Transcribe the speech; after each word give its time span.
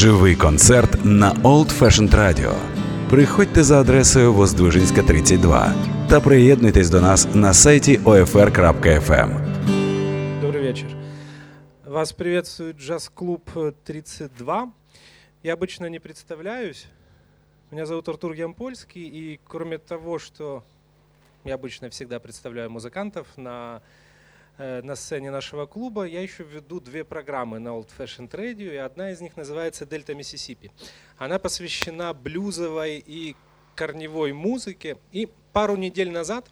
Живий 0.00 0.34
концерт 0.34 1.04
на 1.04 1.34
Old 1.42 1.78
Fashioned 1.78 2.14
Radio. 2.14 2.54
Приходьте 3.10 3.62
за 3.62 3.80
адресою 3.80 4.32
Воздвижинська, 4.32 5.02
32 5.02 5.74
та 6.08 6.20
приєднуйтесь 6.20 6.90
до 6.90 7.00
нас 7.00 7.28
на 7.34 7.54
сайті 7.54 7.98
OFR.FM. 7.98 9.30
Добрый 10.40 10.62
вечер. 10.62 10.96
Вас 11.84 12.12
приветствует 12.12 12.76
джаз-клуб 12.76 13.50
32. 13.84 14.72
Я 15.42 15.54
обычно 15.54 15.90
не 15.90 16.00
представляюсь. 16.00 16.86
Меня 17.70 17.86
зовут 17.86 18.08
Артур 18.08 18.32
Ямпольский, 18.32 19.06
и 19.06 19.40
кроме 19.44 19.78
того, 19.78 20.18
что 20.18 20.62
я 21.44 21.54
обычно 21.56 21.90
всегда 21.90 22.18
представляю 22.18 22.70
музыкантов 22.70 23.26
на, 23.36 23.76
э, 23.76 24.09
на 24.60 24.94
сцене 24.94 25.30
нашего 25.30 25.64
клуба, 25.64 26.04
я 26.04 26.20
еще 26.20 26.44
веду 26.44 26.80
две 26.80 27.02
программы 27.02 27.58
на 27.58 27.70
Old 27.70 27.88
Fashioned 27.96 28.30
Radio, 28.30 28.74
и 28.74 28.76
одна 28.76 29.10
из 29.10 29.22
них 29.22 29.36
называется 29.38 29.86
«Дельта 29.86 30.14
Миссисипи». 30.14 30.70
Она 31.16 31.38
посвящена 31.38 32.12
блюзовой 32.12 32.98
и 32.98 33.36
корневой 33.74 34.34
музыке. 34.34 34.98
И 35.12 35.30
пару 35.54 35.76
недель 35.76 36.10
назад 36.10 36.50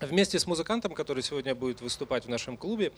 вместе 0.00 0.38
с 0.38 0.46
музыкантом, 0.46 0.94
который 0.94 1.22
сегодня 1.22 1.54
будет 1.54 1.82
выступать 1.82 2.24
в 2.24 2.30
нашем 2.30 2.56
клубе, 2.56 2.92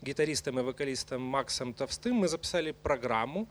гитаристом 0.00 0.60
и 0.60 0.62
вокалистом 0.62 1.20
Максом 1.20 1.74
Товстым, 1.74 2.14
мы 2.14 2.28
записали 2.28 2.70
программу. 2.70 3.48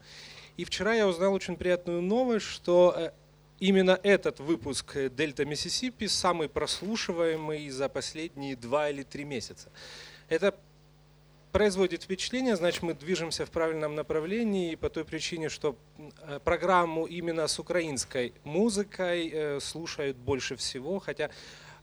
И 0.55 0.63
вчера 0.63 0.93
я 0.93 1.09
узнал 1.09 1.34
очень 1.34 1.57
приятную 1.57 2.01
новость, 2.01 2.45
что 2.45 2.95
э, 2.98 3.11
именно 3.59 3.99
этот 4.01 4.39
выпуск 4.39 4.95
Дельта 5.11 5.43
Миссисипи 5.43 6.07
самый 6.07 6.48
прослушиваемый 6.48 7.70
за 7.70 7.89
последние 7.89 8.55
два 8.55 8.89
или 8.89 9.03
три 9.03 9.25
месяца. 9.25 9.70
Это 10.31 10.55
производит 11.52 12.03
впечатление, 12.03 12.55
значит, 12.55 12.84
мы 12.84 12.94
движемся 12.94 13.45
в 13.45 13.52
правильном 13.52 13.95
направлении 13.95 14.76
по 14.76 14.90
той 14.90 15.04
причине, 15.04 15.49
что 15.49 15.76
э, 15.98 16.40
программу 16.41 17.05
именно 17.05 17.46
с 17.48 17.60
украинской 17.60 18.34
музыкой 18.46 19.29
э, 19.29 19.60
слушают 19.60 20.15
больше 20.15 20.55
всего, 20.55 20.99
хотя 20.99 21.32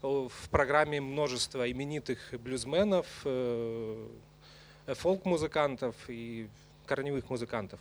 в 0.00 0.48
программе 0.50 0.98
множество 1.00 1.70
именитых 1.70 2.18
блюзменов, 2.40 3.06
фолк-музыкантов 4.86 5.94
и 6.08 6.48
корневых 6.86 7.28
музыкантов. 7.28 7.80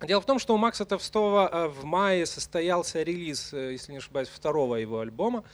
Дело 0.00 0.22
в 0.22 0.24
том, 0.24 0.38
что 0.38 0.54
у 0.54 0.56
Макса 0.56 0.86
Товстого 0.86 1.50
э, 1.52 1.68
в 1.68 1.84
мае 1.84 2.24
состоялся 2.24 3.02
релиз, 3.02 3.52
э, 3.52 3.72
если 3.72 3.92
не 3.92 3.98
ошибаюсь, 3.98 4.28
второго 4.28 4.76
его 4.76 5.00
альбома. 5.00 5.44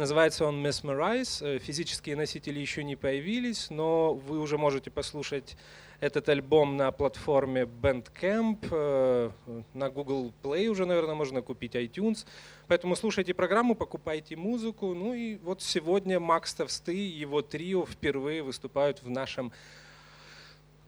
Называется 0.00 0.46
он 0.46 0.66
Mesmerize. 0.66 1.44
Э, 1.46 1.58
физические 1.58 2.16
носители 2.16 2.58
еще 2.58 2.82
не 2.82 2.96
появились, 2.96 3.68
но 3.68 4.14
вы 4.14 4.38
уже 4.38 4.56
можете 4.56 4.90
послушать 4.90 5.58
этот 6.00 6.26
альбом 6.30 6.78
на 6.78 6.90
платформе 6.90 7.64
Bandcamp, 7.64 9.30
на 9.74 9.90
Google 9.90 10.32
Play 10.42 10.68
уже, 10.68 10.86
наверное, 10.86 11.14
можно 11.14 11.42
купить 11.42 11.74
iTunes. 11.74 12.24
Поэтому 12.66 12.96
слушайте 12.96 13.34
программу, 13.34 13.74
покупайте 13.74 14.36
музыку. 14.36 14.94
Ну 14.94 15.12
и 15.12 15.36
вот 15.36 15.60
сегодня 15.60 16.18
Макс 16.18 16.54
Товсты 16.54 16.96
и 16.96 17.20
его 17.20 17.42
трио 17.42 17.84
впервые 17.84 18.42
выступают 18.42 19.02
в 19.02 19.10
нашем 19.10 19.52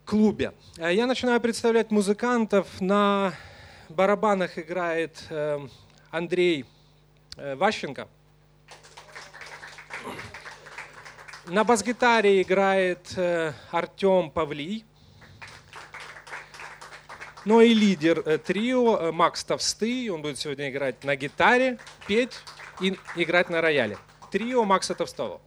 клубе. 0.06 0.54
Э, 0.78 0.90
я 0.90 1.06
начинаю 1.06 1.38
представлять 1.38 1.90
музыкантов. 1.90 2.80
На 2.80 3.34
барабанах 3.90 4.56
играет 4.58 5.22
э, 5.28 5.60
Андрей 6.10 6.64
э, 7.36 7.54
Ващенко. 7.56 8.08
На 11.46 11.64
бас-гитаре 11.64 12.40
играет 12.40 13.18
Артем 13.70 14.30
Павлий. 14.30 14.84
Ну 17.44 17.60
и 17.60 17.74
лидер 17.74 18.38
трио 18.38 19.12
Макс 19.12 19.44
Товстый. 19.44 20.08
Он 20.10 20.22
будет 20.22 20.38
сегодня 20.38 20.70
играть 20.70 21.04
на 21.04 21.16
гитаре, 21.16 21.78
петь 22.06 22.38
и 22.80 22.96
играть 23.16 23.50
на 23.50 23.60
рояле. 23.60 23.98
Трио 24.30 24.64
Макса 24.64 24.94
Товстого. 24.94 25.40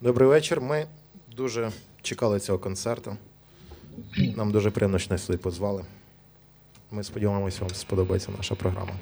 Добрий 0.00 0.28
вечір. 0.28 0.60
Ми 0.60 0.86
дуже 1.36 1.70
чекали 2.02 2.40
цього 2.40 2.58
концерту. 2.58 3.16
Нам 4.36 4.52
дуже 4.52 4.70
приємно, 4.70 4.98
що 4.98 5.14
нас 5.14 5.24
сюди 5.24 5.38
позвали. 5.38 5.84
Ми 6.90 7.04
сподіваємося, 7.04 7.60
вам 7.60 7.70
сподобається 7.70 8.30
наша 8.36 8.54
програма. 8.54 8.92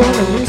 gonna 0.00 0.39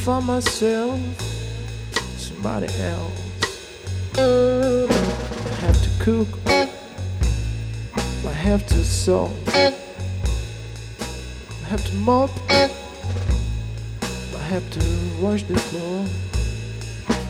for 0.00 0.22
myself, 0.22 0.98
somebody 2.16 2.68
else. 2.80 4.16
I 4.16 4.86
have 5.60 5.82
to 5.82 5.90
cook, 6.02 6.28
I 8.26 8.32
have 8.32 8.66
to 8.68 8.82
sew, 8.82 9.30
I 9.48 9.74
have 11.68 11.84
to 11.84 11.94
mop, 11.96 12.30
I 12.48 12.68
have 14.48 14.70
to 14.70 14.80
wash 15.20 15.42
the 15.42 15.58
floor. 15.58 16.06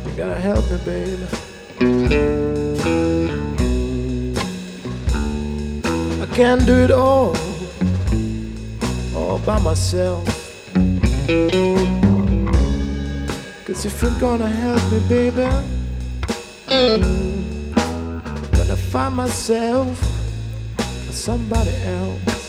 You 0.06 0.12
gotta 0.16 0.40
help 0.40 0.70
me, 0.70 0.78
babe. 0.84 1.18
I 6.22 6.26
can't 6.36 6.64
do 6.64 6.74
it 6.84 6.92
all 6.92 7.34
all 9.16 9.38
by 9.40 9.58
myself 9.58 10.24
chance 13.80 13.94
if 13.94 14.02
you're 14.02 14.20
gonna 14.20 14.48
help 14.48 14.92
me, 14.92 15.00
baby. 15.08 15.48
Mm. 16.66 17.72
gonna 18.52 18.76
find 18.76 19.16
myself 19.16 19.98
somebody 21.10 21.74
else. 21.84 22.39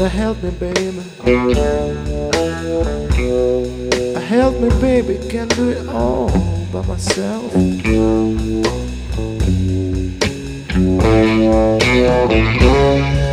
You 0.00 0.06
gotta 0.06 0.16
help 0.16 0.42
me, 0.42 0.50
baby. 0.52 1.02
Uh, 4.16 4.20
help 4.20 4.58
me, 4.58 4.70
baby. 4.80 5.18
Can't 5.28 5.54
do 5.54 5.68
it 5.68 5.86
all 5.88 6.30
by 6.72 6.80
myself. 6.86 7.52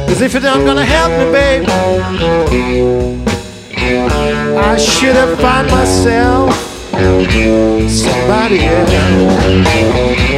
Cause 0.10 0.22
if 0.22 0.34
you're 0.34 0.42
not 0.42 0.66
gonna 0.66 0.84
help 0.84 1.12
me, 1.12 1.32
baby, 1.32 1.72
I 4.58 4.76
should 4.76 5.16
have 5.16 5.40
found 5.40 5.72
myself 5.72 6.54
somebody 7.90 8.66
else. 8.66 10.37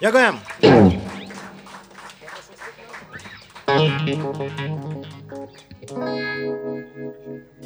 Ďakujem. 0.00 0.34
so 5.90 7.59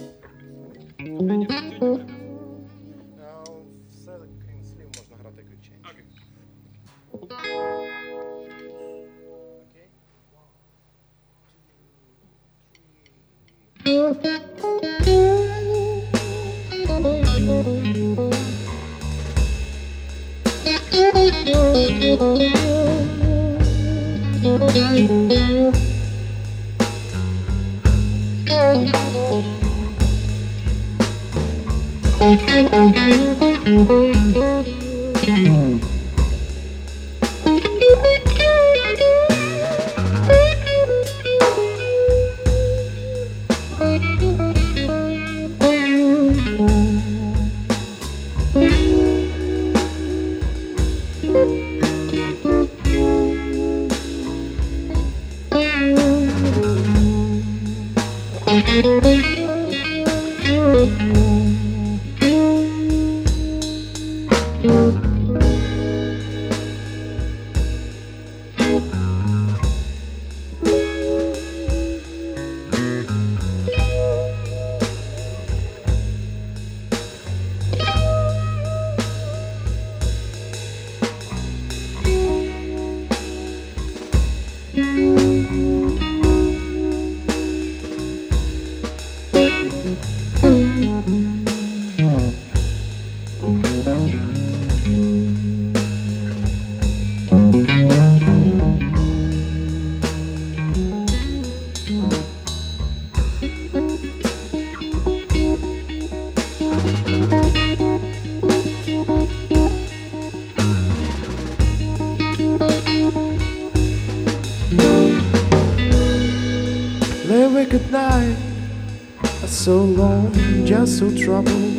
so 120.87 121.11
troubled. 121.17 121.75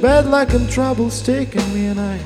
Bad 0.00 0.26
luck 0.26 0.52
and 0.54 0.68
trouble's 0.70 1.22
taking 1.22 1.74
me, 1.74 1.86
and 1.86 2.00
I 2.00 2.18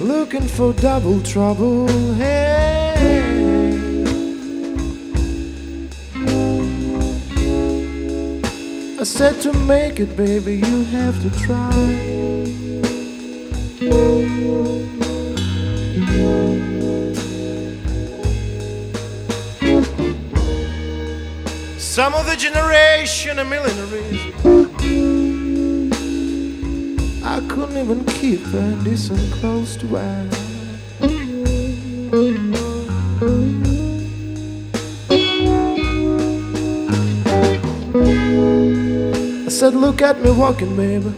looking 0.00 0.42
for 0.42 0.72
double 0.74 1.20
trouble. 1.22 1.86
Hey. 2.14 3.34
I 8.98 9.04
said 9.04 9.40
to 9.42 9.52
make 9.52 10.00
it, 10.00 10.16
baby, 10.16 10.56
you 10.56 10.84
have 10.84 11.20
to 11.22 11.30
try. 11.40 12.33
Some 22.04 22.16
of 22.16 22.26
the 22.26 22.36
generation 22.36 23.38
of 23.38 23.48
millionaires. 23.48 24.20
I 27.24 27.40
couldn't 27.48 27.78
even 27.78 28.04
keep 28.04 28.44
a 28.52 28.76
decent 28.84 29.32
close 29.40 29.74
to 29.76 29.86
wear. 29.86 30.28
I 39.46 39.48
said 39.48 39.72
look 39.74 40.02
at 40.02 40.20
me 40.20 40.30
walking 40.30 40.76
baby. 40.76 41.10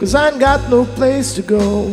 Cause 0.00 0.16
I 0.16 0.30
ain't 0.30 0.40
got 0.40 0.68
no 0.68 0.84
place 0.84 1.32
to 1.34 1.42
go. 1.42 1.92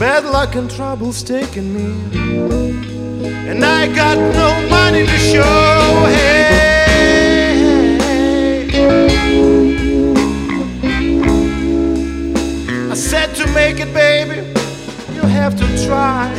Bad 0.00 0.24
luck 0.24 0.56
and 0.56 0.68
trouble's 0.68 1.22
taking 1.22 1.72
me. 1.72 2.91
And 3.24 3.64
I 3.64 3.86
got 3.94 4.18
no 4.18 4.68
money 4.68 5.06
to 5.06 5.18
show. 5.18 6.06
Hey, 6.08 7.96
I 12.90 12.94
said 12.94 13.34
to 13.36 13.46
make 13.52 13.78
it, 13.78 13.92
baby, 13.94 14.36
you 15.14 15.22
have 15.22 15.56
to 15.56 15.86
try. 15.86 16.32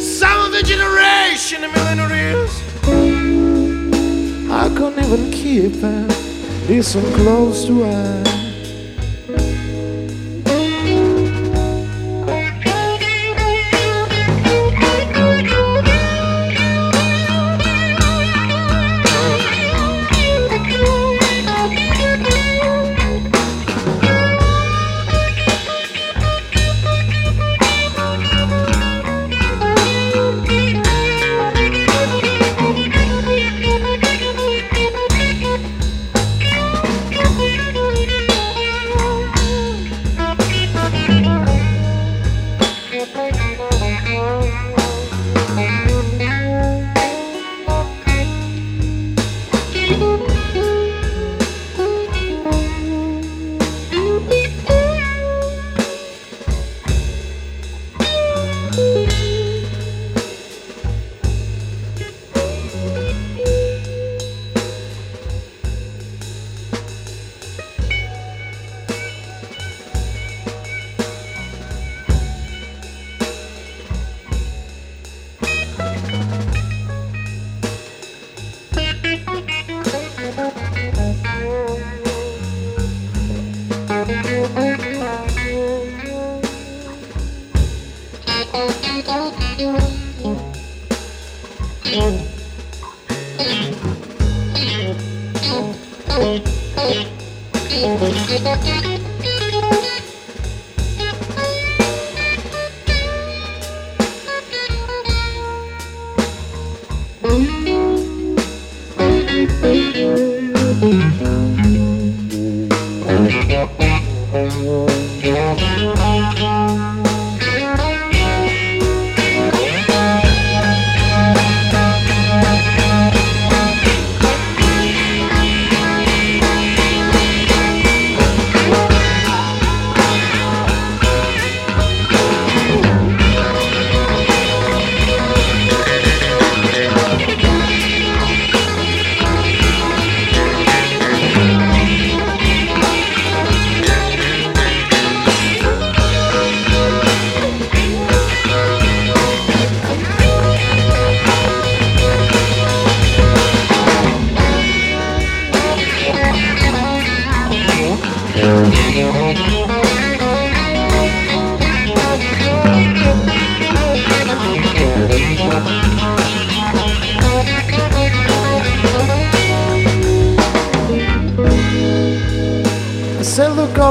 Some 0.00 0.40
of 0.44 0.50
the 0.52 0.62
generation, 0.64 1.64
a 1.64 1.68
million 1.72 1.98
I 4.50 4.68
couldn't 4.76 5.04
even 5.04 5.30
keep 5.30 5.84
it. 5.84 6.27
Listen 6.68 7.02
close 7.14 7.64
to 7.64 7.82
eye. 7.82 8.37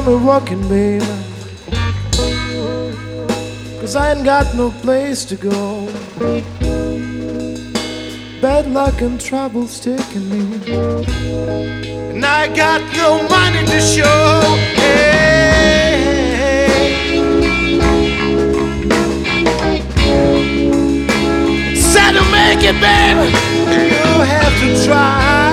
Me 0.08 0.16
walking, 0.16 0.62
baby. 0.70 1.06
Cause 3.80 3.96
I 3.98 4.14
ain't 4.14 4.24
got 4.24 4.56
no 4.56 4.72
place 4.72 5.26
to 5.26 5.36
go. 5.36 5.86
Bad 8.42 8.72
luck 8.72 9.02
and 9.02 9.20
trouble's 9.20 9.82
taking 9.82 10.30
me. 10.30 10.42
And 12.12 12.26
I 12.26 12.48
got 12.56 12.82
no 12.96 13.28
money 13.28 13.66
to 13.66 13.82
show. 13.82 14.40
Hey, 14.76 15.18
to 22.14 22.24
make 22.32 22.64
it, 22.64 22.80
baby. 22.80 23.28
You 23.92 24.22
have 24.24 24.54
to 24.62 24.86
try. 24.86 25.48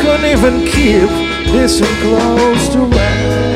Couldn't 0.00 0.24
even 0.24 0.64
keep 0.66 1.10
this 1.52 1.80
close 2.00 2.68
to 2.70 2.84
where. 2.84 3.49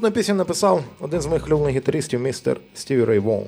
Наступну 0.00 0.20
пісню 0.20 0.34
написав 0.34 0.84
один 1.00 1.20
з 1.20 1.26
моїх 1.26 1.46
улюблених 1.46 1.76
гітаристів, 1.76 2.20
містер 2.20 2.60
Стіві 2.74 3.04
Рей 3.04 3.18
Воун. 3.18 3.46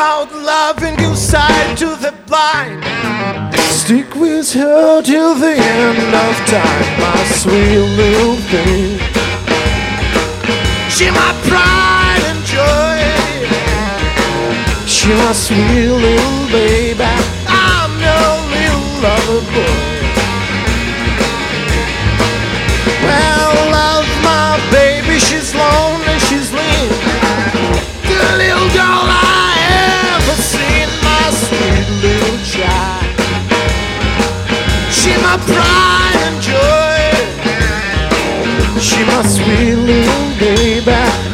about 0.00 0.32
love 0.32 0.82
and 0.82 0.96
give 0.96 1.18
sight 1.18 1.76
to 1.76 1.88
the 2.04 2.10
blind. 2.26 2.82
Stick 3.80 4.14
with 4.14 4.50
her 4.54 5.02
till 5.02 5.34
the 5.34 5.52
end 5.52 6.14
of 6.24 6.34
time, 6.48 6.86
my 7.04 7.22
sweet 7.40 7.84
little 8.00 8.36
thing. 8.50 8.98
She 10.88 11.10
my 11.10 11.32
pride 11.48 12.22
and 12.30 12.40
joy. 12.56 12.98
She 14.86 15.08
my 15.20 15.32
sweet 15.34 15.92
little 16.04 16.40
baby. 16.48 17.12
I'm 17.46 17.92
your 18.06 18.30
little 18.54 18.88
lover 19.04 19.42
boy. 19.52 19.80
Well, 23.04 23.52
love 23.78 24.08
my 24.24 24.48
baby, 24.72 25.18
she's 25.18 25.54
lonely. 25.54 26.09
pride 35.46 36.20
and 36.26 36.38
joy. 36.42 37.00
She 38.80 39.04
must 39.04 39.38
be 39.38 39.74
little 39.74 40.38
baby. 40.38 41.29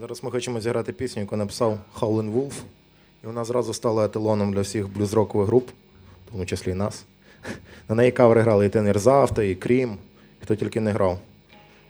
Зараз 0.00 0.24
ми 0.24 0.30
хочемо 0.30 0.60
зіграти 0.60 0.92
пісню, 0.92 1.22
яку 1.22 1.36
написав 1.36 1.78
Howlin' 2.00 2.32
Wolf. 2.32 2.52
І 3.24 3.26
вона 3.26 3.44
зразу 3.44 3.74
стала 3.74 4.04
еталоном 4.04 4.52
для 4.52 4.60
всіх 4.60 4.88
блюз-рокових 4.88 5.46
груп, 5.46 5.68
в 6.26 6.30
тому 6.32 6.46
числі 6.46 6.70
і 6.70 6.74
нас. 6.74 7.04
На 7.88 7.94
неї 7.94 8.12
кавери 8.12 8.40
грали 8.40 8.66
і 8.66 8.68
Тенер 8.68 8.98
Завта, 8.98 9.42
і 9.42 9.54
Крім, 9.54 9.96
хто 10.42 10.56
тільки 10.56 10.80
не 10.80 10.92
грав. 10.92 11.18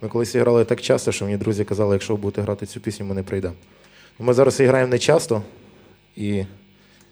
Ми 0.03 0.09
колись 0.09 0.37
грали 0.37 0.65
так 0.65 0.81
часто, 0.81 1.13
що 1.13 1.25
мені 1.25 1.37
друзі 1.37 1.65
казали, 1.65 1.95
якщо 1.95 2.15
ви 2.15 2.21
будете 2.21 2.43
грати 2.43 2.67
цю 2.67 2.81
пісню, 2.81 3.07
ми 3.07 3.15
не 3.15 3.23
прийдемо. 3.23 3.55
Ну, 4.19 4.27
Ми 4.27 4.35
зараз 4.35 4.61
граємо 4.61 4.91
не 4.91 4.99
часто, 4.99 5.43
і 6.17 6.45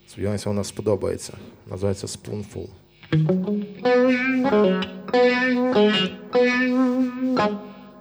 сподіваємося, 0.08 0.50
вона 0.50 0.64
сподобається. 0.64 1.32
Називається 1.66 2.06
Spoonful. 2.06 2.68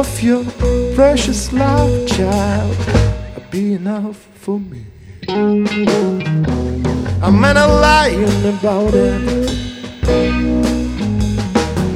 of 0.00 0.22
your 0.22 0.44
precious 0.94 1.52
love, 1.52 2.08
child, 2.08 2.74
be 3.50 3.74
enough 3.74 4.16
for 4.34 4.58
me. 4.58 4.86
I'm 5.28 5.66
a 7.44 7.66
lying 7.66 8.46
about 8.54 8.94
it. 8.94 9.20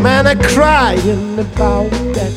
Man 0.02 0.26
a 0.26 0.36
crying 0.52 1.38
about 1.38 1.88
that. 2.16 2.32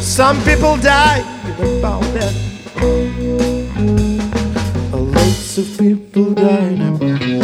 Some 0.00 0.42
people 0.44 0.78
die 0.78 1.20
about 1.58 2.00
that. 2.16 2.34
Lots 4.90 5.58
of 5.58 5.78
people 5.78 6.32
dying 6.32 6.80
about 6.80 7.14
Spoon 7.14 7.43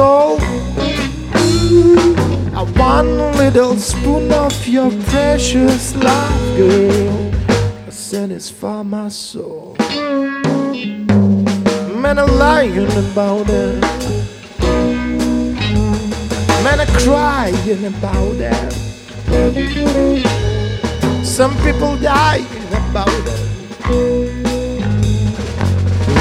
gold. 0.00 0.40
A 2.60 2.64
one 2.94 3.12
little 3.42 3.76
spoon 3.76 4.32
of 4.32 4.54
your 4.66 4.90
precious 5.12 5.94
love, 5.96 6.42
girl. 6.56 7.32
A 7.88 7.92
satisfy 7.92 8.82
my 8.82 9.08
soul. 9.08 9.76
Man, 12.02 12.16
I'm 12.22 12.32
lying 12.46 12.92
about 13.04 13.48
it. 13.62 13.80
Man, 16.64 16.78
I'm 16.84 16.92
crying 17.04 17.84
about 17.92 18.38
it. 18.54 18.72
Some 21.36 21.54
people 21.64 21.92
dying 21.98 22.72
about 22.80 23.26
it. 23.32 23.40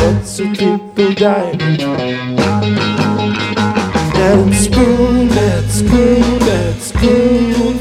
Lots 0.02 0.40
of 0.40 0.48
people 0.58 1.12
dying. 1.14 3.09
That 4.20 4.54
spoon, 4.54 5.30
that 5.30 5.70
spoon, 5.70 6.40
that 6.40 6.82
spoonful. 6.82 7.79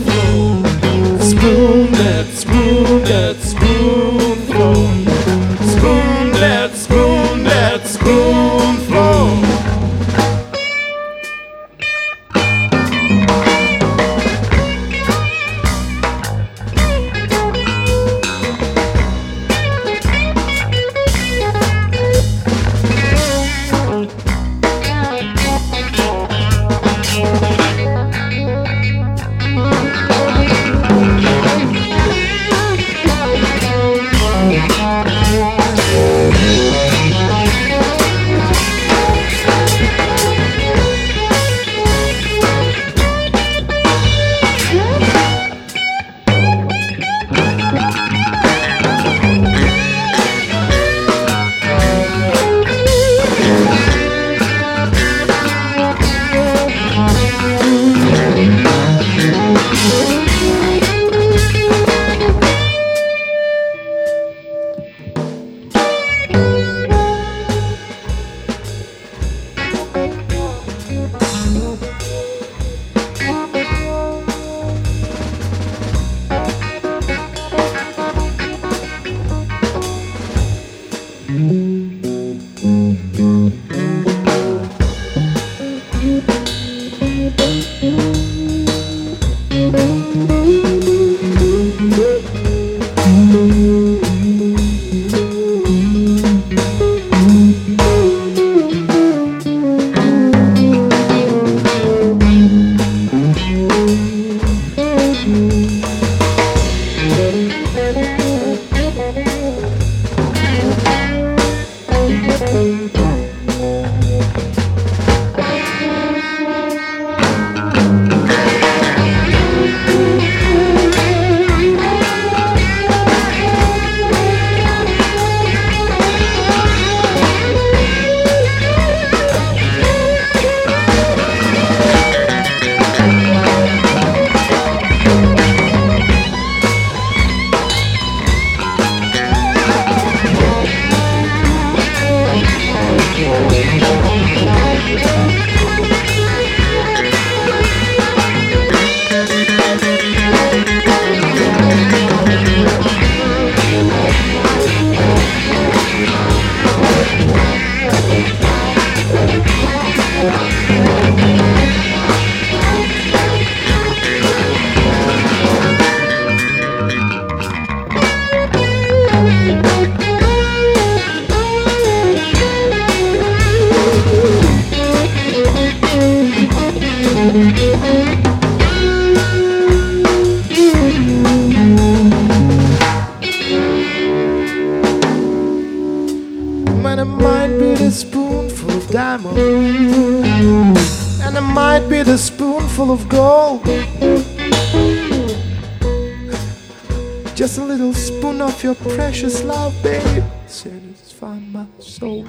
Spoon 198.58 198.70
of 198.70 198.78
your 198.86 198.94
precious 198.96 199.44
love, 199.44 199.74
babe. 199.82 200.24
Satisfy 200.46 201.38
my 201.52 201.66
soul. 201.78 202.24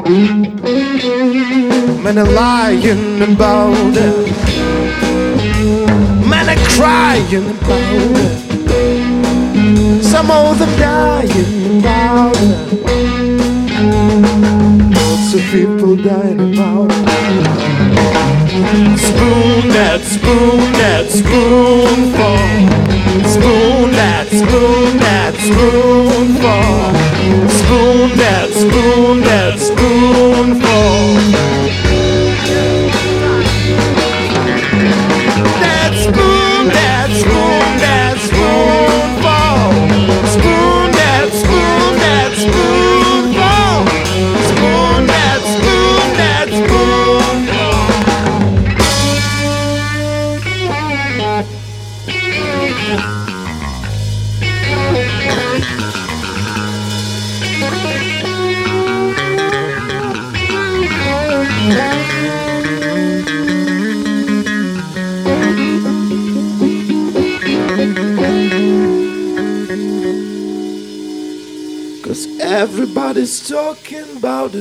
Many 2.04 2.22
lying 2.22 3.22
about 3.22 3.98
it, 3.98 4.28
many 6.28 6.56
crying 6.76 7.50
about 7.50 8.16
it. 8.18 10.04
Some 10.04 10.32
of 10.32 10.60
them 10.60 10.80
dying 10.80 11.80
about 11.80 12.36
it. 12.38 12.74
Lots 14.96 15.34
of 15.34 15.42
people 15.52 15.96
dying 15.96 16.54
about 16.54 16.92
it. 16.92 17.06
Spoon 19.00 19.70
that, 19.70 20.02
spoon 20.02 20.72
that, 20.74 21.06
spoonful. 21.10 22.89
Spoon 23.26 23.92
that, 23.92 24.28
spoon 24.28 24.98
that, 24.98 25.36
spoonful. 25.36 26.90
Spoon 27.50 28.18
that, 28.18 28.50
spoon 28.52 29.22
that, 29.22 29.60
spoonful. 29.60 31.29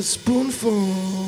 Spoonful. 0.03 1.19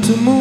To 0.00 0.16
move 0.16 0.40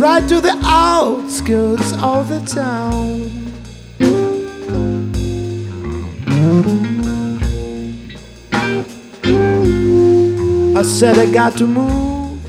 right 0.00 0.26
to 0.28 0.40
the 0.40 0.58
outskirts 0.64 1.92
of 2.02 2.28
the 2.30 2.40
town. 2.40 3.30
I 10.76 10.82
said 10.82 11.18
I 11.18 11.30
got 11.30 11.56
to 11.58 11.66
move 11.66 12.40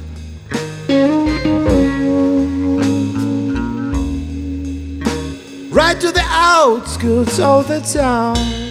right 5.71 5.99
to 5.99 6.11
the 6.11 6.25
outskirts 6.25 7.39
of 7.39 7.67
the 7.67 7.81
town. 7.81 8.68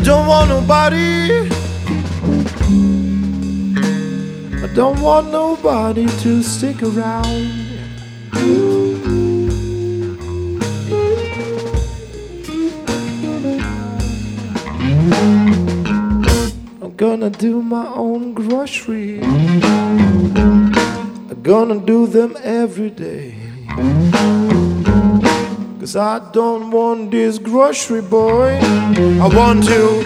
I 0.00 0.02
don't 0.02 0.26
want 0.26 0.48
nobody. 0.48 1.50
I 4.64 4.66
don't 4.74 4.98
want 5.02 5.30
nobody 5.30 6.06
to 6.22 6.42
stick 6.42 6.82
around. 6.82 7.26
I'm 16.80 16.96
gonna 16.96 17.28
do 17.28 17.60
my 17.60 17.86
own 17.88 18.32
grocery. 18.32 19.20
I'm 19.22 20.72
gonna 21.42 21.78
do 21.78 22.06
them 22.06 22.38
every 22.42 22.88
day. 22.88 23.34
Cause 25.78 25.94
I 25.94 26.20
don't 26.32 26.70
want 26.70 27.10
this 27.10 27.38
grocery 27.38 28.00
boy. 28.00 28.79
I 29.02 29.28
want 29.34 29.64
you 29.64 30.02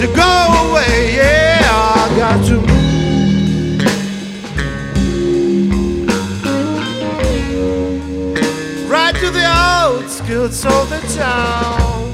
to 0.00 0.06
go 0.16 0.32
away. 0.70 1.14
Yeah, 1.14 1.60
I 1.62 2.16
got 2.18 2.44
to. 2.46 2.56
Right 8.88 9.14
to 9.14 9.30
the 9.30 9.44
outskirts 9.44 10.64
of 10.66 10.90
the 10.90 10.98
town. 11.16 12.12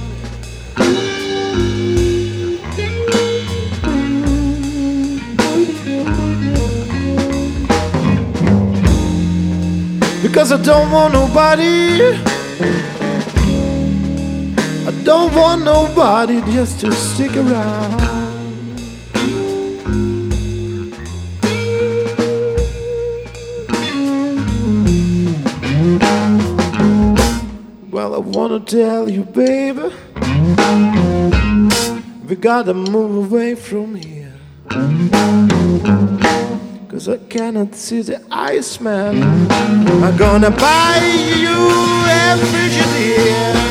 Because 10.22 10.52
I 10.52 10.62
don't 10.62 10.90
want 10.92 11.14
nobody. 11.14 12.25
Don't 15.06 15.32
want 15.36 15.62
nobody 15.62 16.40
just 16.52 16.80
to 16.80 16.90
stick 16.90 17.36
around. 17.36 18.00
Well, 27.92 28.14
I 28.16 28.18
wanna 28.18 28.58
tell 28.58 29.08
you, 29.08 29.22
baby, 29.22 29.92
we 32.26 32.34
gotta 32.34 32.74
move 32.74 33.30
away 33.32 33.54
from 33.54 33.94
here. 33.94 34.34
Cause 36.88 37.08
I 37.08 37.18
cannot 37.28 37.76
see 37.76 38.02
the 38.02 38.20
Iceman. 38.32 39.22
I'm 40.02 40.16
gonna 40.16 40.50
buy 40.50 40.98
you 41.38 41.58
a 42.10 42.36
Frigidaire. 42.48 43.65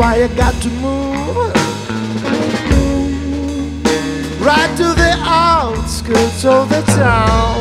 Why 0.00 0.14
I 0.24 0.28
got 0.28 0.54
to 0.62 0.70
move 0.80 1.52
right 4.40 4.72
to 4.78 4.88
the 5.02 5.12
outskirts 5.20 6.42
of 6.46 6.70
the 6.70 6.80
town. 6.96 7.60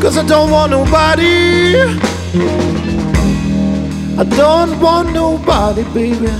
Cause 0.00 0.16
I 0.16 0.24
don't 0.24 0.52
want 0.52 0.70
nobody. 0.70 1.80
I 4.16 4.24
don't 4.36 4.80
want 4.80 5.12
nobody, 5.12 5.82
baby, 5.92 6.30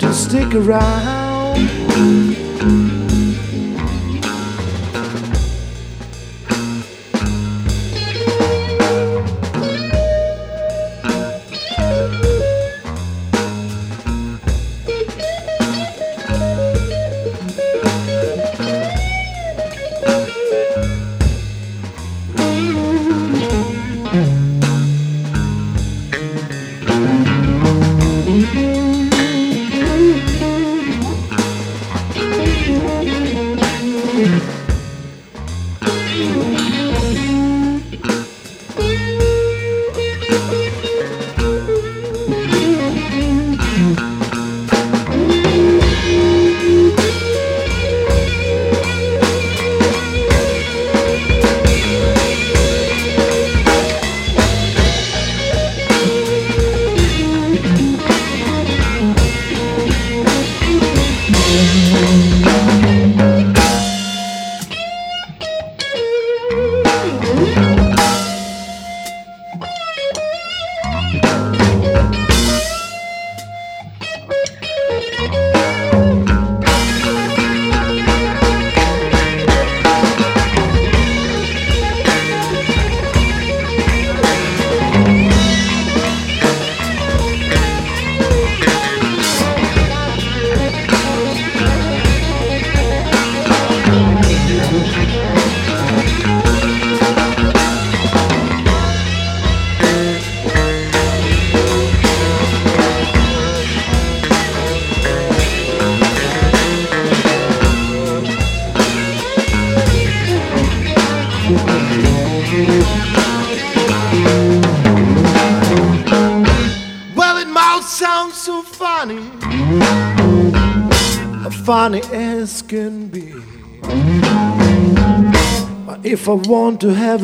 to 0.00 0.12
stick 0.12 0.54
around. 0.54 2.45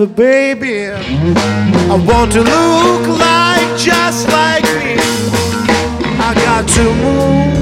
A 0.03 0.07
baby, 0.07 0.89
I 0.89 1.95
want 2.09 2.33
to 2.33 2.41
look 2.41 3.07
like 3.07 3.79
just 3.79 4.27
like 4.29 4.65
me. 4.65 4.97
I 6.19 6.35
got 6.35 6.69
to 6.77 6.85
move. 7.03 7.53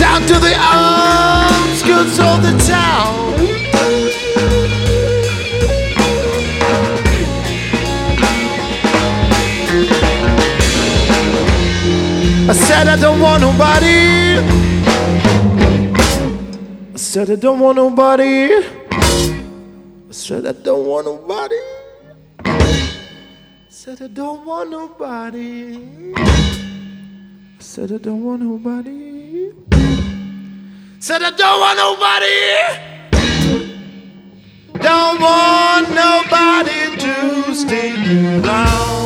Down 0.00 0.22
to 0.22 0.38
the 0.38 0.54
outskirts 0.56 2.18
of 2.18 2.42
the 2.42 2.54
town. 2.66 3.18
I 12.48 12.52
said 12.54 12.88
I 12.88 12.96
don't 12.96 13.20
want 13.20 13.42
nobody. 13.42 14.07
Said 17.28 17.36
I 17.36 17.40
don't 17.42 17.60
want 17.60 17.76
nobody. 17.76 18.54
I 18.54 20.12
said 20.12 20.46
I 20.46 20.52
don't 20.52 20.86
want 20.86 21.04
nobody. 21.04 21.56
I 22.42 23.66
said 23.68 24.00
I 24.00 24.06
don't 24.06 24.46
want 24.46 24.70
nobody. 24.70 25.76
I 26.16 27.58
said 27.58 27.92
I 27.92 27.98
don't 27.98 28.24
want 28.24 28.40
nobody. 28.40 29.52
Said 31.00 31.20
I 31.22 31.30
don't 31.32 31.60
want 31.60 31.76
nobody. 31.84 32.38
Don't 34.80 35.20
want 35.20 35.90
nobody 35.90 36.96
to 36.96 37.54
stick 37.54 37.98
around. 38.42 38.97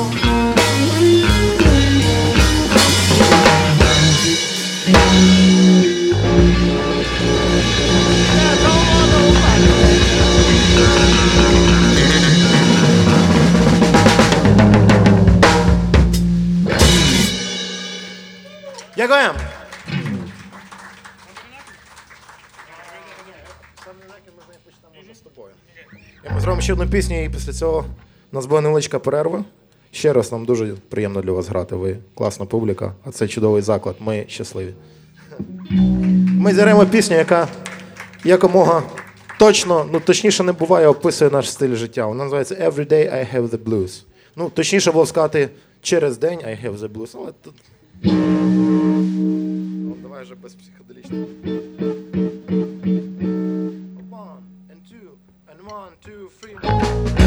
Дякуємо. 19.02 19.34
Ми 26.34 26.40
зробимо 26.40 26.60
ще 26.62 26.72
одну 26.72 26.88
пісню, 26.88 27.24
і 27.24 27.28
після 27.28 27.52
цього 27.52 27.84
у 28.32 28.36
нас 28.36 28.46
буде 28.46 28.60
невеличка 28.60 28.98
перерва. 28.98 29.44
Ще 29.92 30.12
раз 30.12 30.32
нам 30.32 30.44
дуже 30.44 30.74
приємно 30.88 31.22
для 31.22 31.32
вас 31.32 31.48
грати. 31.48 31.76
Ви 31.76 31.96
класна 32.14 32.46
публіка, 32.46 32.92
а 33.04 33.10
це 33.10 33.28
чудовий 33.28 33.62
заклад. 33.62 33.96
Ми 34.00 34.24
щасливі. 34.28 34.74
Ми 36.38 36.54
зіграємо 36.54 36.86
пісню, 36.86 37.16
яка 37.16 37.48
якомога 38.24 38.82
точно, 39.38 39.88
ну 39.92 40.00
точніше 40.00 40.42
не 40.42 40.52
буває, 40.52 40.88
описує 40.88 41.30
наш 41.30 41.50
стиль 41.50 41.74
життя. 41.74 42.06
Вона 42.06 42.24
називається 42.24 42.54
Every 42.54 42.92
day 42.92 43.14
I 43.14 43.36
have 43.36 43.48
the 43.48 43.58
blues. 43.58 44.02
Ну, 44.36 44.50
точніше 44.50 44.92
було 44.92 45.06
сказати, 45.06 45.48
через 45.80 46.18
день 46.18 46.38
I 46.38 46.66
have 46.66 46.78
the 46.78 46.88
blues. 46.88 47.10
Але 47.14 47.32
тут. 47.42 47.54
Ну, 48.04 49.96
давай 50.02 50.22
вже 50.22 50.34
без 50.34 50.54
психоделічного. 50.54 51.26
One 54.10 54.42
and 54.70 54.80
two, 54.90 55.08
and 55.48 55.60
one, 55.66 55.92
two, 56.04 56.28
three. 56.40 57.21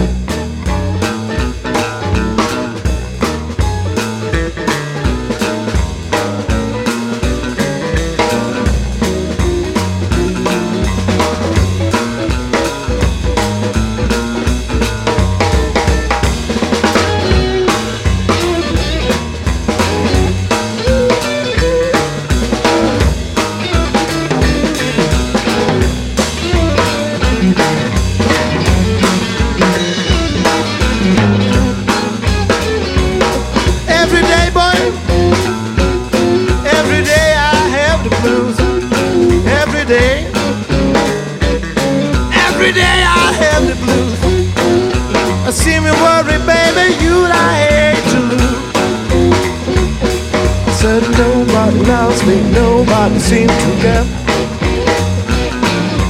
girl. 53.85 54.05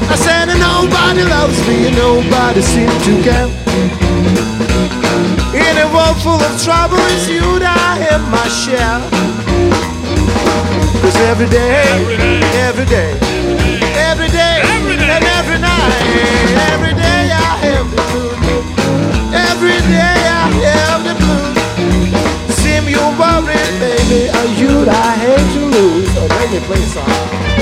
I 0.08 0.16
said, 0.16 0.48
nobody 0.72 1.24
loves 1.36 1.60
me, 1.68 1.88
and 1.88 1.96
nobody 1.96 2.62
seems 2.62 2.96
to 3.06 3.14
care. 3.28 3.50
In 5.66 5.74
a 5.84 5.88
world 5.94 6.18
full 6.24 6.40
of 6.48 6.54
trouble, 6.64 7.04
it's 7.14 7.28
you 7.28 7.44
that 7.64 7.76
I 7.76 7.94
have 8.08 8.24
my 8.32 8.48
share. 8.62 9.00
Cause 11.02 11.18
every 11.32 11.50
day, 11.52 11.84
every 12.68 12.88
day, 12.96 13.12
every 14.10 14.30
day, 14.32 14.56
and 15.16 15.26
every 15.40 15.60
night, 15.60 15.94
every 16.72 16.94
day 17.06 17.24
I 17.48 17.52
have 17.68 17.88
the 17.96 18.04
blues. 18.10 18.40
Every 19.50 19.80
day 19.96 20.20
I 20.42 20.48
have 20.68 21.02
the 21.08 21.16
blues. 21.22 21.58
Seem 22.62 22.84
you 22.94 23.04
worried, 23.20 23.74
baby, 23.84 24.22
are 24.38 24.52
you 24.60 24.74
that 24.88 25.02
I 25.10 25.16
hate 25.24 25.50
to 25.56 25.64
lose? 25.76 26.05
let 26.28 26.52
me 26.52 26.60
play 26.60 26.82
some. 26.82 27.56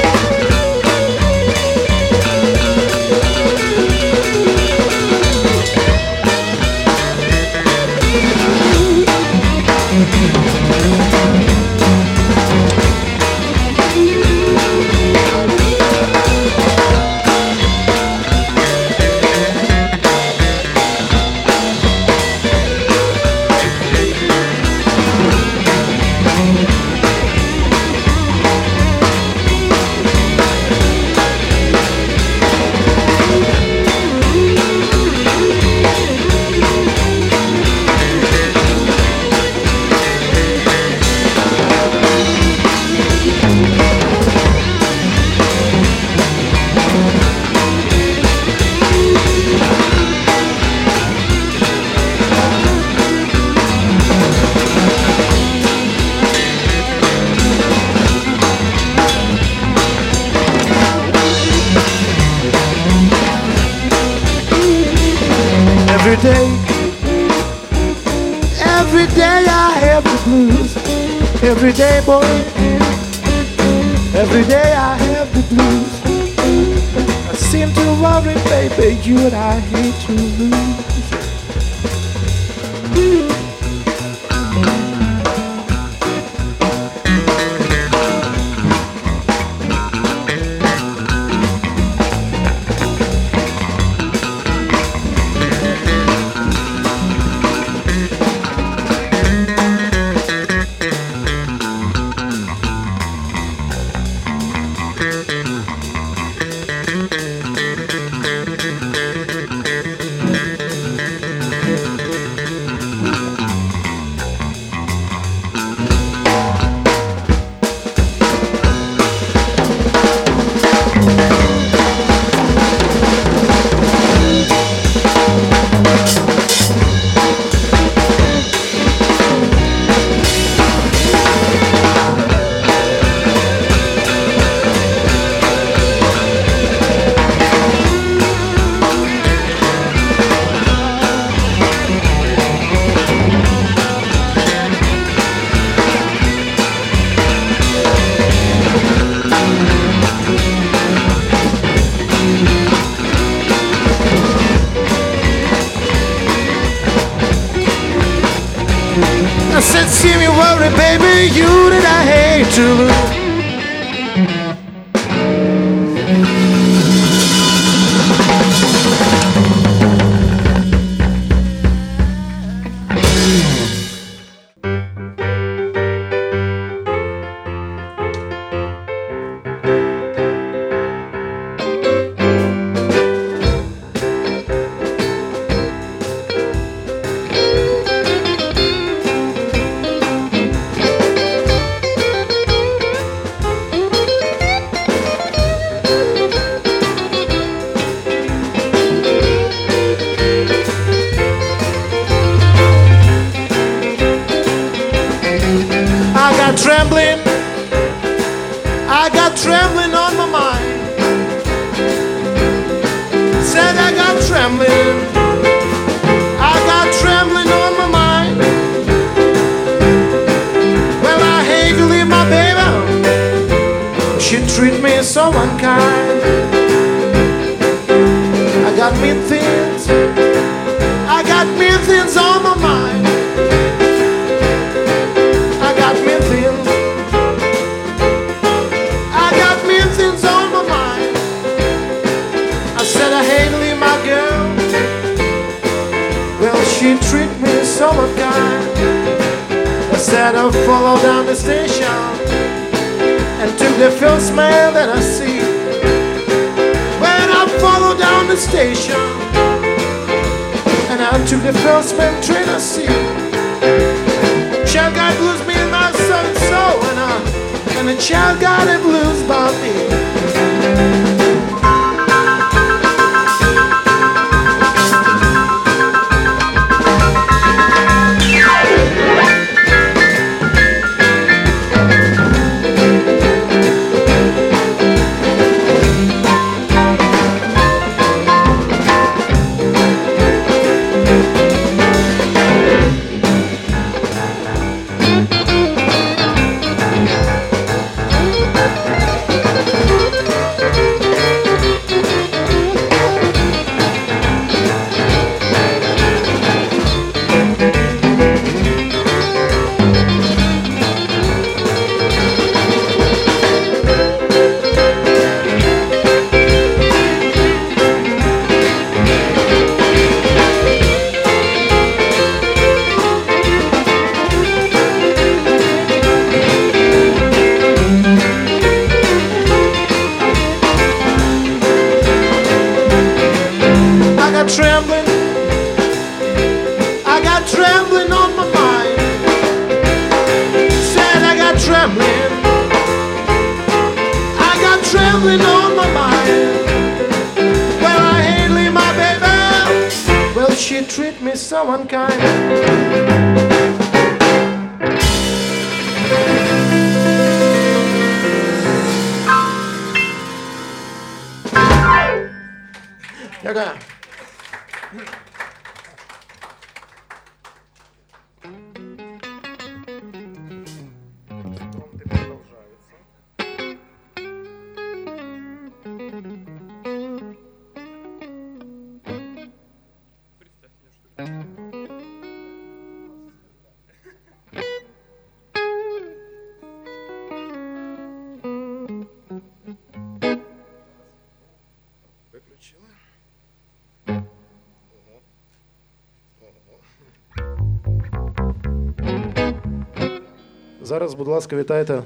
Зараз, 400.83 401.15
будь 401.15 401.29
ласка, 401.29 401.57
вітайте. 401.57 402.03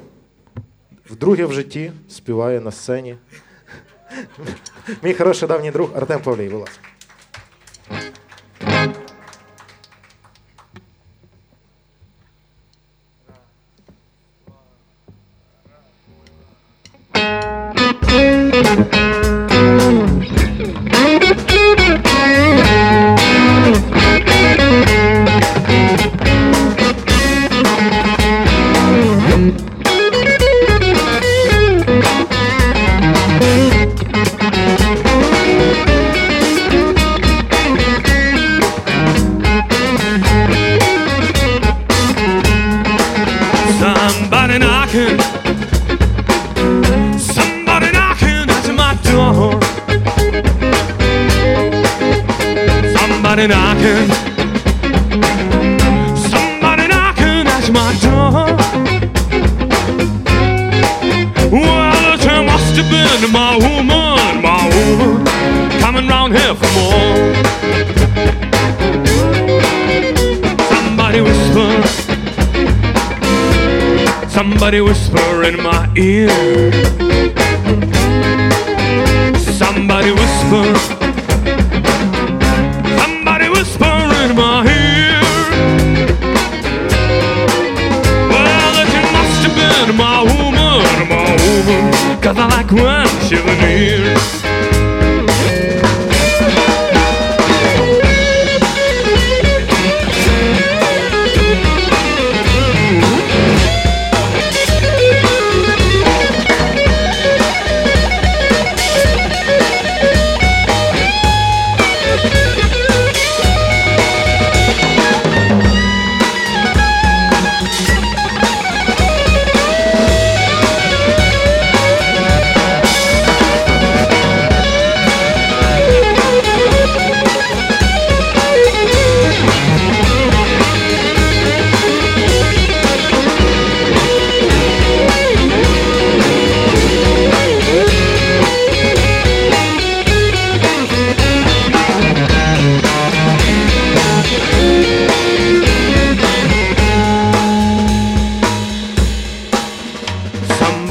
Вдруге 1.11 1.47
в 1.47 1.53
житті 1.53 1.93
співає 2.09 2.61
на 2.61 2.71
сцені. 2.71 3.17
Мій 5.03 5.15
хороший 5.15 5.49
давній 5.49 5.71
друг 5.71 5.91
Артем 5.97 6.21
Павлій, 6.21 6.49
будь 6.49 6.61
ласка. 6.61 6.86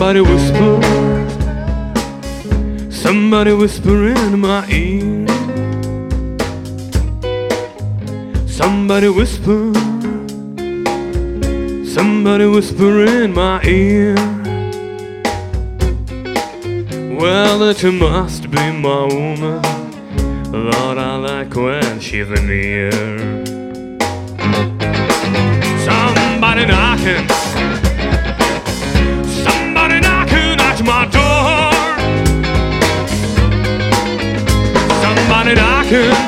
Somebody 0.07 0.21
whisper. 0.21 0.81
Somebody 2.93 3.53
whisper 3.55 4.07
in 4.07 4.39
my 4.39 4.65
ear. 4.69 5.27
Somebody 8.47 9.09
whisper. 9.09 9.73
Somebody 11.85 12.47
whisper 12.47 13.05
in 13.05 13.35
my 13.35 13.61
ear. 13.65 14.15
Well, 17.19 17.59
that 17.59 17.83
you 17.83 17.91
must 17.91 18.49
be 18.49 18.71
my 18.71 19.07
woman. 19.07 19.61
Lord, 20.53 20.99
I 20.99 21.17
like 21.17 21.53
when 21.57 21.99
she's 21.99 22.29
near 22.29 22.93
Somebody 25.85 26.67
knocking. 26.67 27.36
그 35.89 36.26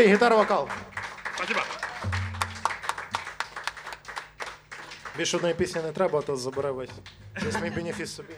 рублей, 0.00 0.16
гитар-вокал. 0.16 0.68
Спасибо. 1.36 1.60
Більше 5.16 5.36
одної 5.36 5.54
пісні 5.54 5.82
не 5.82 5.92
треба, 5.92 6.18
а 6.18 6.22
то 6.22 6.36
забере 6.36 6.70
весь. 6.70 6.90
Це 7.52 7.60
мій 7.60 7.70
бенефіс 7.70 8.14
собі. 8.14 8.34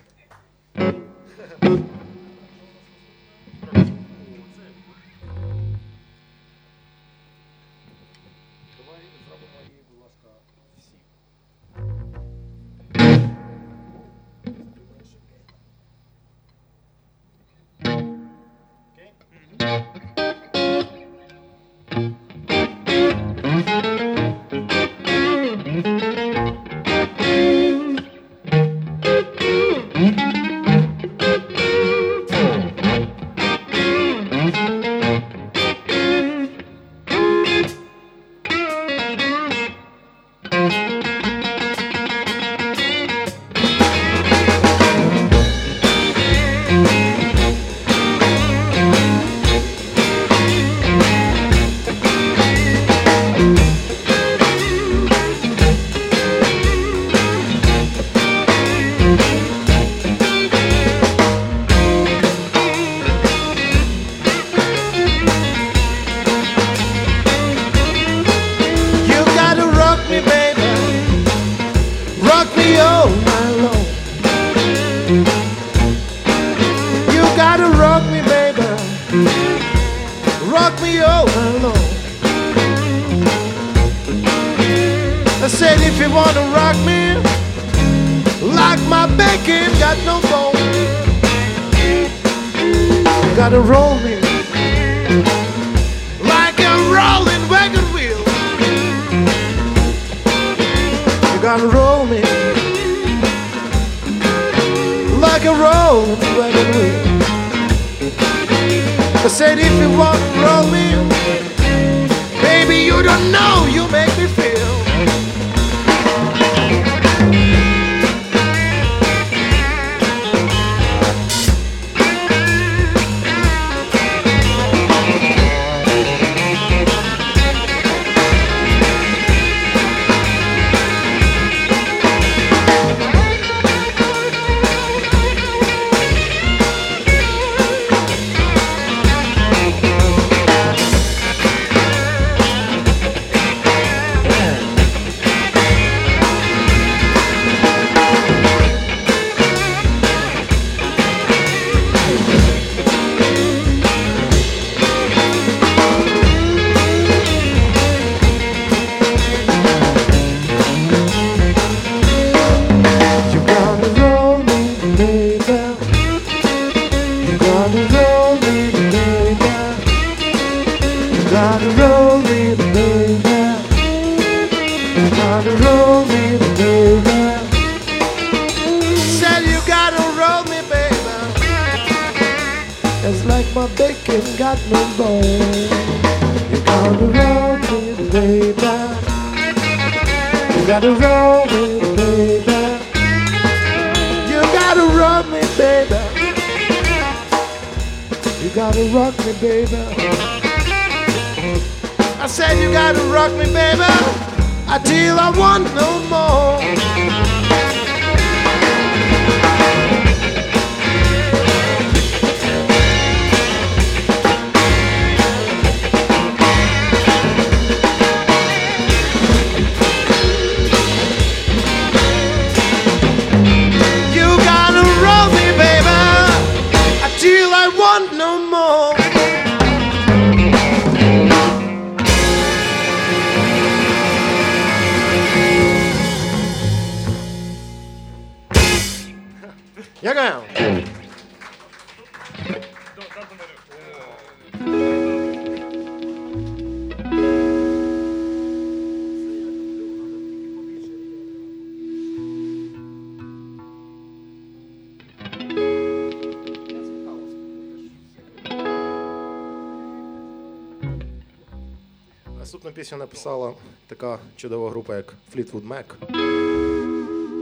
Пісню 262.92 262.98
написала 262.98 263.52
така 263.86 264.18
чудова 264.36 264.70
група, 264.70 264.96
як 264.96 265.14
Fleetwood 265.36 265.68
Mac 265.68 265.84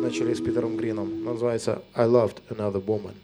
на 0.03 0.11
чолі 0.11 0.35
з 0.35 0.41
Пітером 0.41 0.79
Гріном. 0.79 1.25
Називається 1.25 1.77
I 1.97 2.11
Loved 2.11 2.35
Another 2.57 2.81
Woman. 2.85 3.15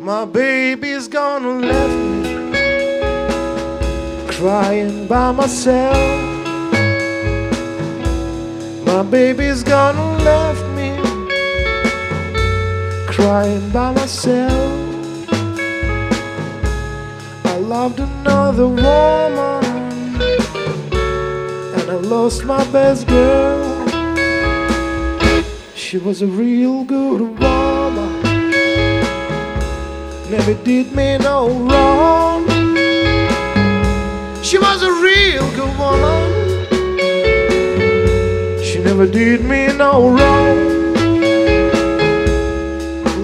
My 0.00 0.24
baby's 0.24 1.08
gonna 1.08 1.52
left 1.72 2.00
me 2.12 2.32
crying 4.34 4.94
by 5.12 5.28
myself. 5.40 6.00
My 8.90 9.02
baby's 9.16 9.60
gonna 9.72 10.08
left 10.30 10.66
me 10.78 10.90
crying 13.14 13.64
by 13.76 13.88
myself. 13.98 14.85
Loved 17.66 17.98
another 17.98 18.68
woman 18.68 19.64
and 21.74 21.90
I 21.90 21.96
lost 22.00 22.44
my 22.44 22.64
best 22.70 23.08
girl. 23.08 23.88
She 25.74 25.98
was 25.98 26.22
a 26.22 26.28
real 26.28 26.84
good 26.84 27.20
woman, 27.20 28.22
never 30.30 30.54
did 30.62 30.92
me 30.92 31.18
no 31.18 31.48
wrong. 31.68 32.46
She 34.44 34.58
was 34.58 34.84
a 34.84 34.92
real 35.02 35.50
good 35.56 35.76
woman, 35.76 36.30
she 38.62 38.78
never 38.78 39.08
did 39.08 39.44
me 39.44 39.66
no 39.76 40.10
wrong. 40.10 40.94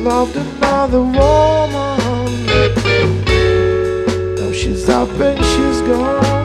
Loved 0.02 0.34
another 0.34 1.00
woman. 1.00 2.01
She's 4.62 4.88
up 4.88 5.08
and 5.18 5.44
she's 5.44 5.80
gone. 5.82 6.41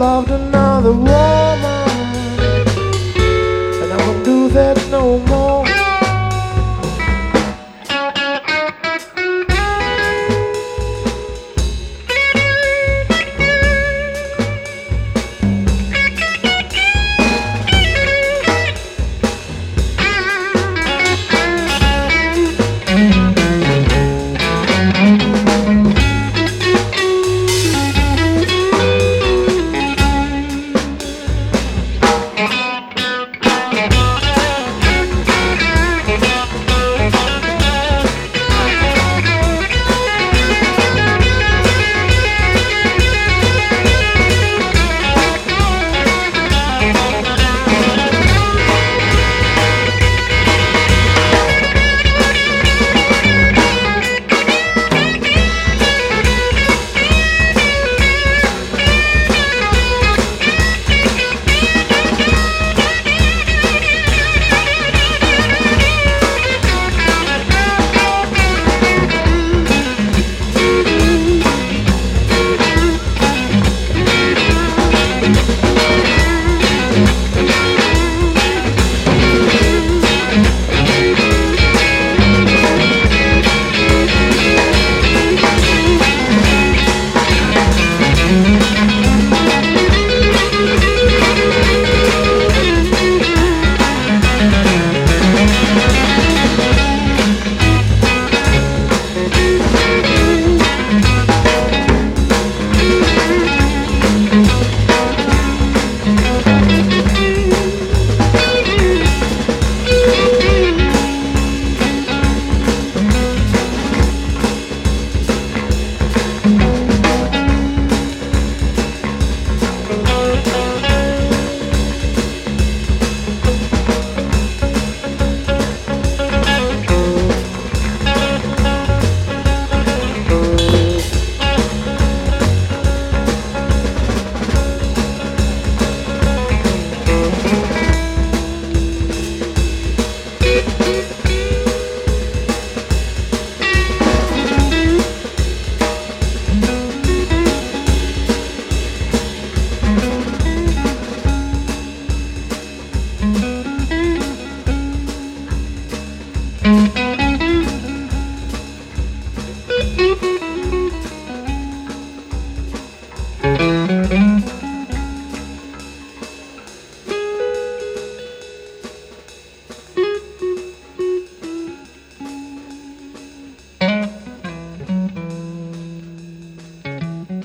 Loved 0.00 0.30
another 0.30 0.49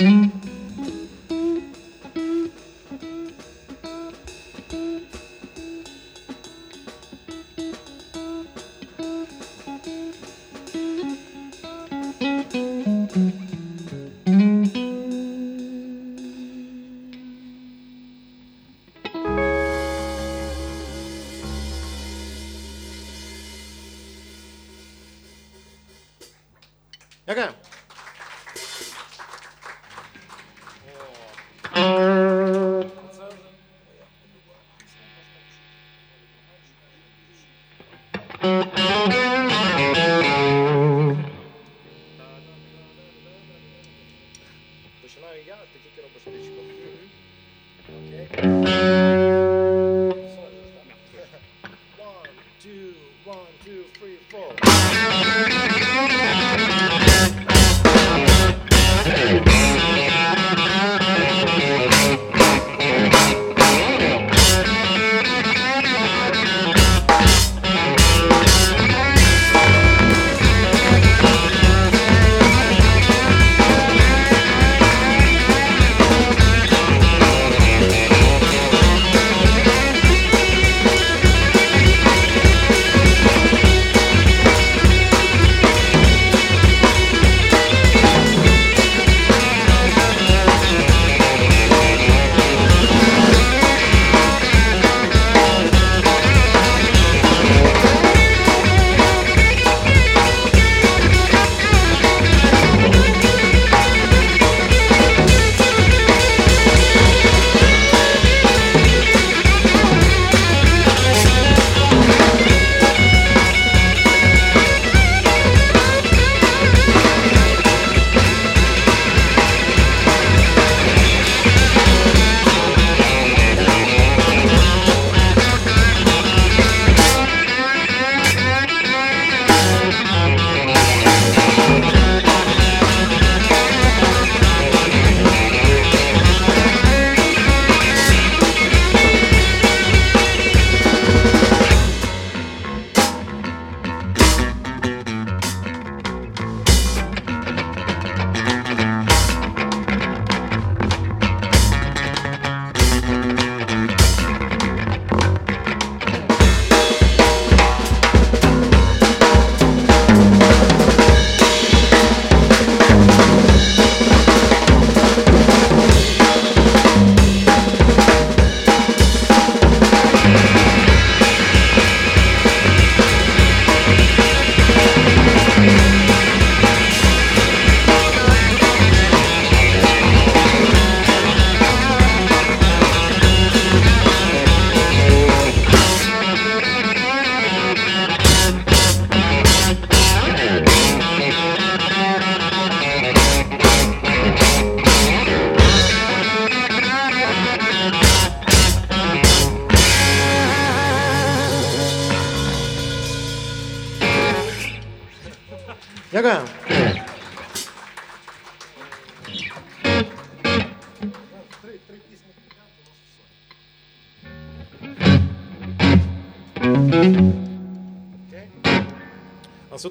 Mm-hmm. 0.06 0.35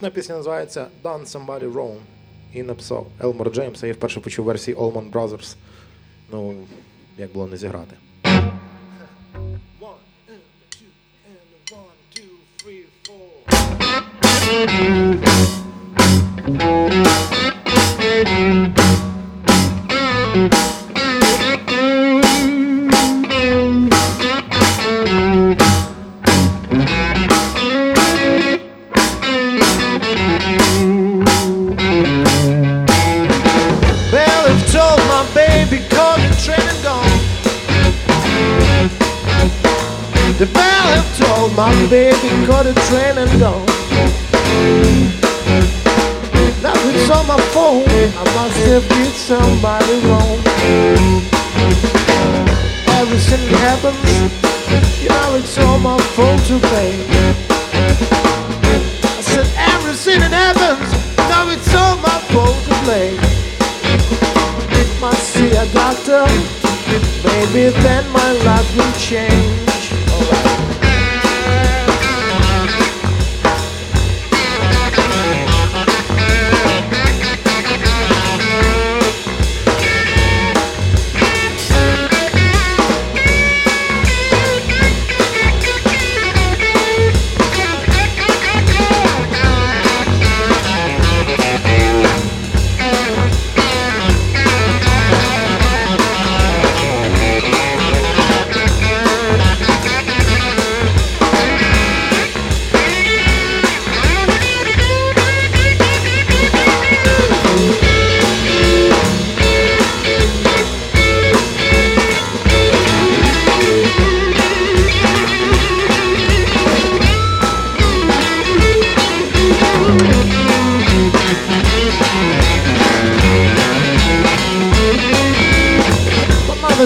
Наступна 0.04 0.20
пісня 0.22 0.36
називається 0.36 0.86
Done 1.02 1.26
Somebody 1.26 1.72
Wrong. 1.72 1.96
І 2.52 2.62
написав 2.62 3.06
Елмор 3.20 3.52
Джеймс. 3.52 3.82
Я 3.82 3.92
вперше 3.92 4.20
почув 4.20 4.44
версії 4.44 4.76
Allman 4.76 5.10
Brothers. 5.10 5.56
Ну, 6.32 6.54
як 7.18 7.32
було 7.32 7.46
не 7.46 7.56
зіграти. 7.56 7.96
One, 9.80 9.96
two, 12.14 12.36
three, 12.64 12.84
four. 16.48 16.93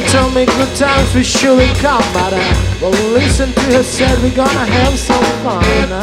Will 0.01 1.23
surely 1.23 1.67
come, 1.81 2.03
but 2.13 2.33
uh, 2.33 2.39
I 2.39 2.83
will 2.83 3.11
listen 3.13 3.53
to 3.53 3.61
her 3.61 3.83
said 3.83 4.19
we're 4.23 4.35
gonna 4.35 4.67
have 4.67 4.99
some 4.99 5.25
fun. 5.43 5.65
I 5.65 6.03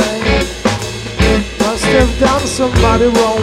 must 1.59 1.85
have 1.85 2.19
done 2.19 2.41
somebody 2.41 3.05
wrong. 3.05 3.39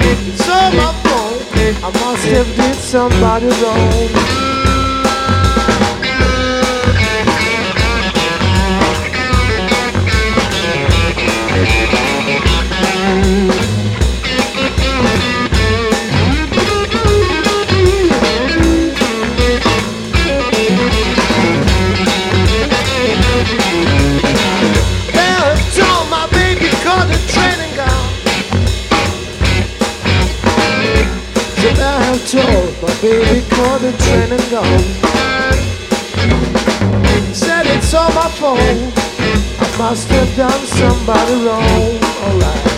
It's 0.00 0.48
all 0.48 0.70
my 0.72 0.92
fault. 1.04 1.42
I 1.84 1.90
must 2.00 2.24
have 2.26 2.56
did 2.56 2.76
somebody 2.76 3.48
wrong. 3.62 4.47
Baby 33.92 34.02
caught 34.04 34.04
a 34.04 34.04
training. 34.04 34.38
Said 37.34 37.66
it's 37.66 37.94
all 37.94 38.12
my 38.12 38.28
fault. 38.30 38.58
I 38.60 39.78
must 39.78 40.08
have 40.08 40.36
done 40.36 40.66
somebody 40.66 41.44
wrong. 41.44 41.98
Alright. 42.24 42.77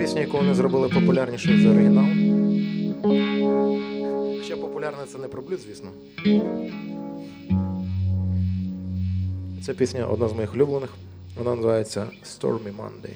Пісня, 0.00 0.20
яку 0.20 0.36
вони 0.36 0.54
зробили 0.54 0.88
популярнішою 0.88 1.62
за 1.62 1.70
оригінал. 1.70 2.04
Ще 4.44 4.56
популярна 4.56 5.06
це 5.12 5.18
не 5.18 5.28
про 5.28 5.42
блюз, 5.42 5.60
звісно. 5.66 5.90
Ця 9.62 9.74
пісня 9.74 10.06
одна 10.06 10.28
з 10.28 10.32
моїх 10.32 10.54
улюблених. 10.54 10.90
Вона 11.38 11.54
називається 11.54 12.06
Stormy 12.24 12.72
Monday. 12.76 13.14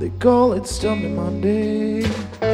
They 0.00 0.10
call 0.18 0.52
it 0.58 0.66
Stormy 0.66 1.10
Monday. 1.20 2.53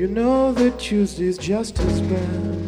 You 0.00 0.06
know 0.06 0.50
that 0.52 0.78
Tuesday's 0.78 1.36
just 1.36 1.78
as 1.78 2.00
bad. 2.00 2.64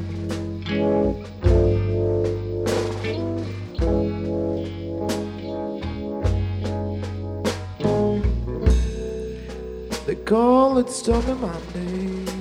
They 10.04 10.14
call 10.14 10.76
it 10.76 10.90
Stormy 10.90 11.32
Monday. 11.32 12.32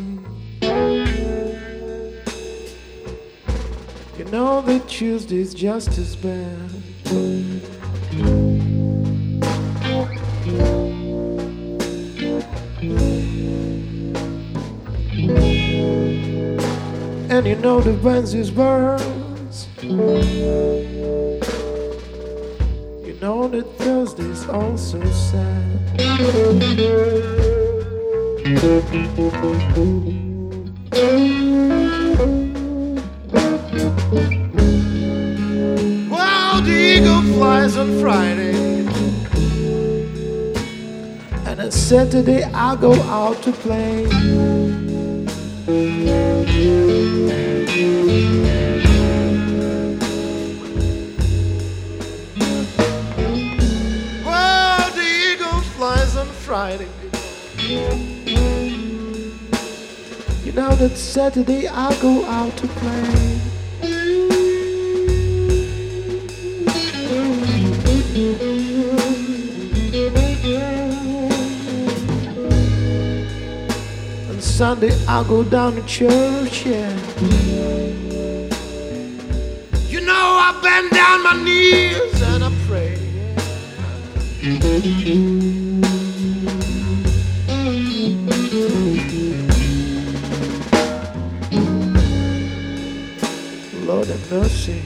You 4.18 4.26
know 4.26 4.62
that 4.62 4.90
Tuesday's 4.90 5.54
just 5.54 5.98
as 5.98 6.18
bad. 6.18 7.71
And 17.42 17.50
you 17.50 17.56
know 17.56 17.82
the 17.82 17.94
Wednesday's 17.94 18.52
burns. 18.52 19.68
You 19.82 19.90
know 23.20 23.48
that 23.48 23.66
Thursday's 23.80 24.48
also 24.48 25.04
sad. 25.10 25.98
Well, 36.12 36.62
the 36.62 36.78
eagle 36.78 37.24
flies 37.34 37.76
on 37.76 38.00
Friday. 38.00 38.86
And 41.48 41.60
on 41.60 41.72
Saturday 41.72 42.44
I 42.44 42.76
go 42.76 42.94
out 42.94 43.42
to 43.42 43.52
play. 43.52 44.91
Friday. 56.52 56.90
You 60.44 60.52
know 60.54 60.76
that 60.76 60.98
Saturday 60.98 61.68
I 61.68 62.02
go 62.02 62.26
out 62.26 62.58
to 62.58 62.68
play. 62.68 63.61
Sunday 74.62 74.94
I 75.08 75.24
go 75.28 75.44
down 75.44 75.74
to 75.74 75.82
church, 75.88 76.68
yeah. 76.68 76.96
You 79.90 80.02
know 80.02 80.14
I 80.14 80.60
bend 80.62 80.92
down 80.92 81.24
my 81.24 81.34
knees 81.44 82.22
and 82.22 82.44
I 82.44 82.52
pray. 82.68 82.96
Lord 93.88 94.08
have 94.10 94.32
mercy. 94.32 94.84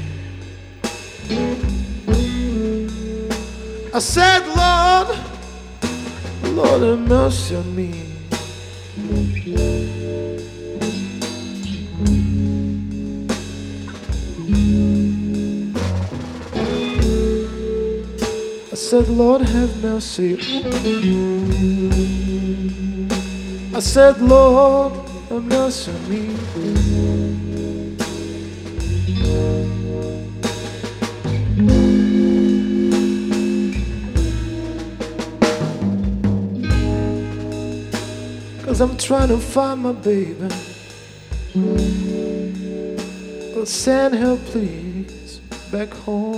I 3.94 4.00
said, 4.00 4.48
Lord, 4.56 5.20
Lord 6.56 6.82
have 6.82 7.00
mercy 7.10 7.58
on 7.58 7.76
me. 7.76 8.05
Said, 18.96 19.10
Lord, 19.10 19.42
have 19.42 19.84
mercy. 19.84 20.38
I 23.76 23.80
said, 23.82 24.22
Lord, 24.22 24.94
have 25.30 25.44
mercy 25.44 25.92
on 25.92 26.10
me. 26.10 26.22
Cause 38.64 38.80
I'm 38.80 38.96
trying 38.96 39.28
to 39.28 39.38
find 39.38 39.82
my 39.82 39.92
baby. 39.92 40.48
Send 43.66 44.16
her, 44.16 44.38
please, 44.38 45.42
back 45.72 45.90
home 45.90 46.35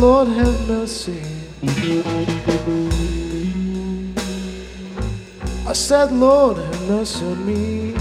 Lord, 0.00 0.28
have 0.28 0.68
mercy. 0.68 1.22
I 5.66 5.72
said, 5.72 6.12
Lord, 6.12 6.56
have 6.56 6.88
mercy 6.88 7.24
on 7.24 7.46
me. 7.46 7.94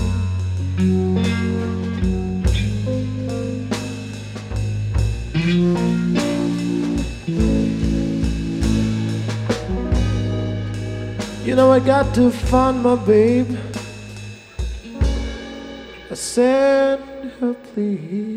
You 11.46 11.56
know 11.56 11.72
I 11.72 11.80
got 11.80 12.16
to 12.16 12.32
find 12.32 12.82
my 12.82 12.96
babe. 12.96 13.56
I 16.10 16.16
send 16.16 17.04
her 17.40 17.54
please 17.54 18.33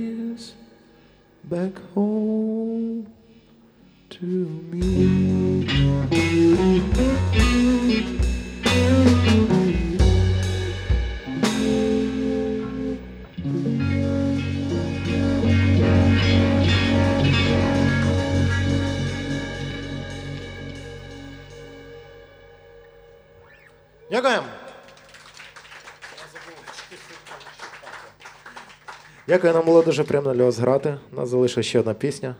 Дякую, 29.36 29.52
нам 29.52 29.64
було 29.64 29.82
дуже 29.82 30.04
приємно 30.04 30.34
для 30.34 30.44
вас 30.44 30.58
грати. 30.58 30.96
У 31.12 31.16
нас 31.16 31.28
залишилася 31.28 31.68
ще 31.68 31.80
одна 31.80 31.94
пісня. 31.94 32.34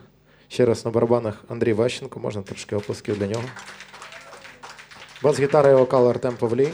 Ще 0.47 0.65
раз 0.65 0.85
на 0.85 0.91
барабанах 0.91 1.43
Андрій 1.49 1.73
Ващенко, 1.73 2.19
можна 2.19 2.41
трошки 2.41 2.75
оплесків 2.75 3.19
для 3.19 3.27
нього. 3.27 3.43
Бас-гітара 5.23 5.69
і 5.71 5.75
вокал 5.75 6.09
Артем 6.09 6.35
Павлій. 6.39 6.69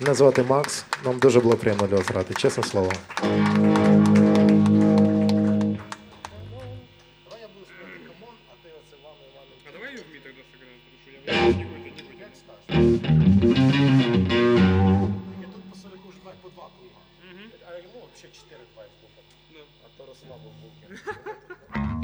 Мене 0.00 0.14
звати 0.14 0.42
Макс. 0.42 0.84
Нам 1.04 1.18
дуже 1.18 1.40
було 1.40 1.54
приємно 1.54 1.86
для 1.86 1.96
вас 1.96 2.08
грати, 2.08 2.34
чесне 2.34 2.64
слово. 2.64 2.92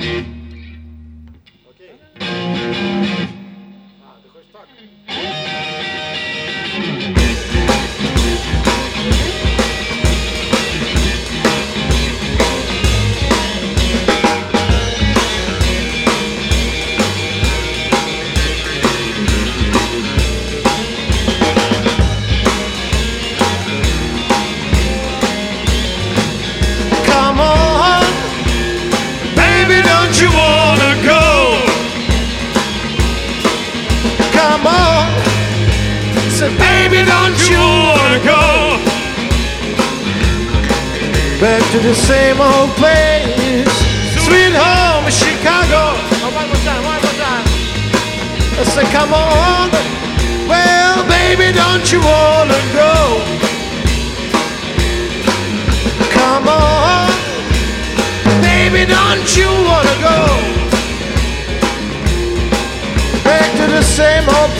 Come 0.05 0.35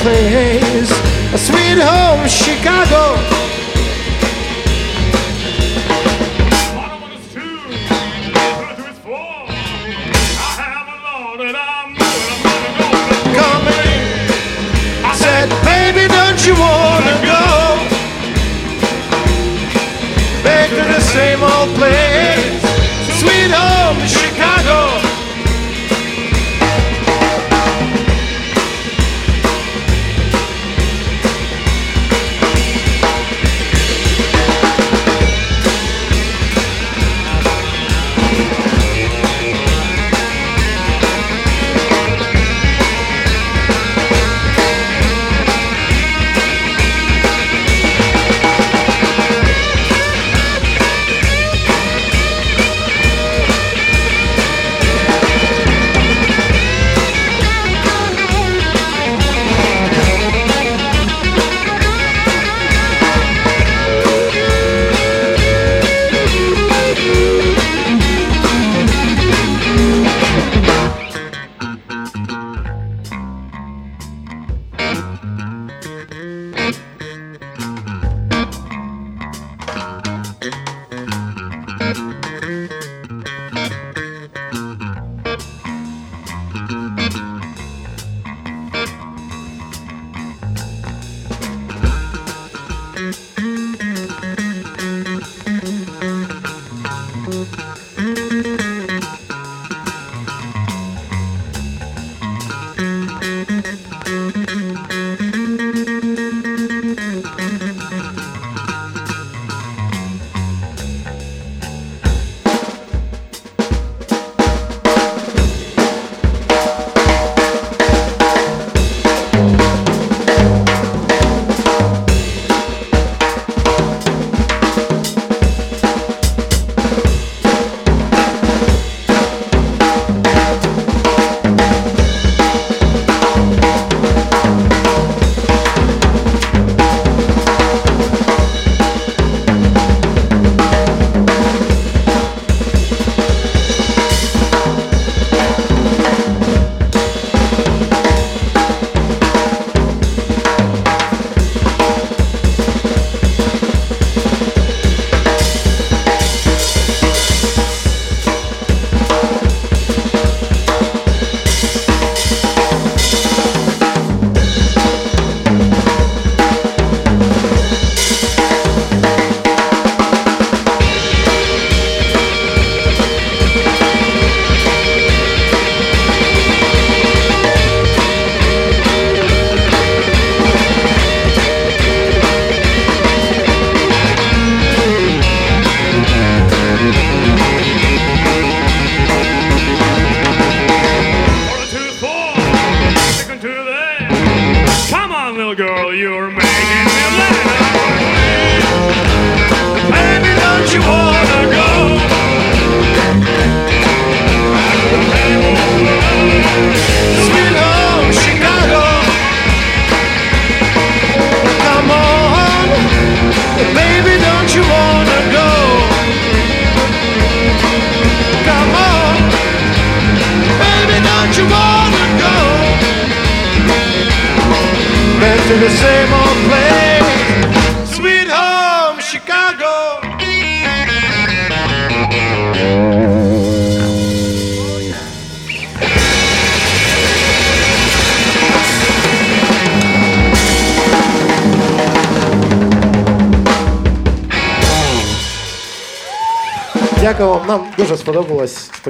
place, 0.05 0.93
a 1.33 1.39
sweet 1.39 1.79
home 1.81 2.29
Chicago. 2.29 3.17
In, 11.45 11.57
I 15.09 15.13
said, 15.17 15.49
baby, 15.65 16.07
don't 16.13 16.41
you 16.47 16.55
wanna 16.55 17.17
go 17.25 17.45
back 20.45 20.69
to 20.69 20.85
the 20.95 21.01
same 21.01 21.43
old 21.43 21.71
place, 21.79 22.61
sweet 23.21 23.51
home 23.51 24.07
Chicago? 24.07 24.34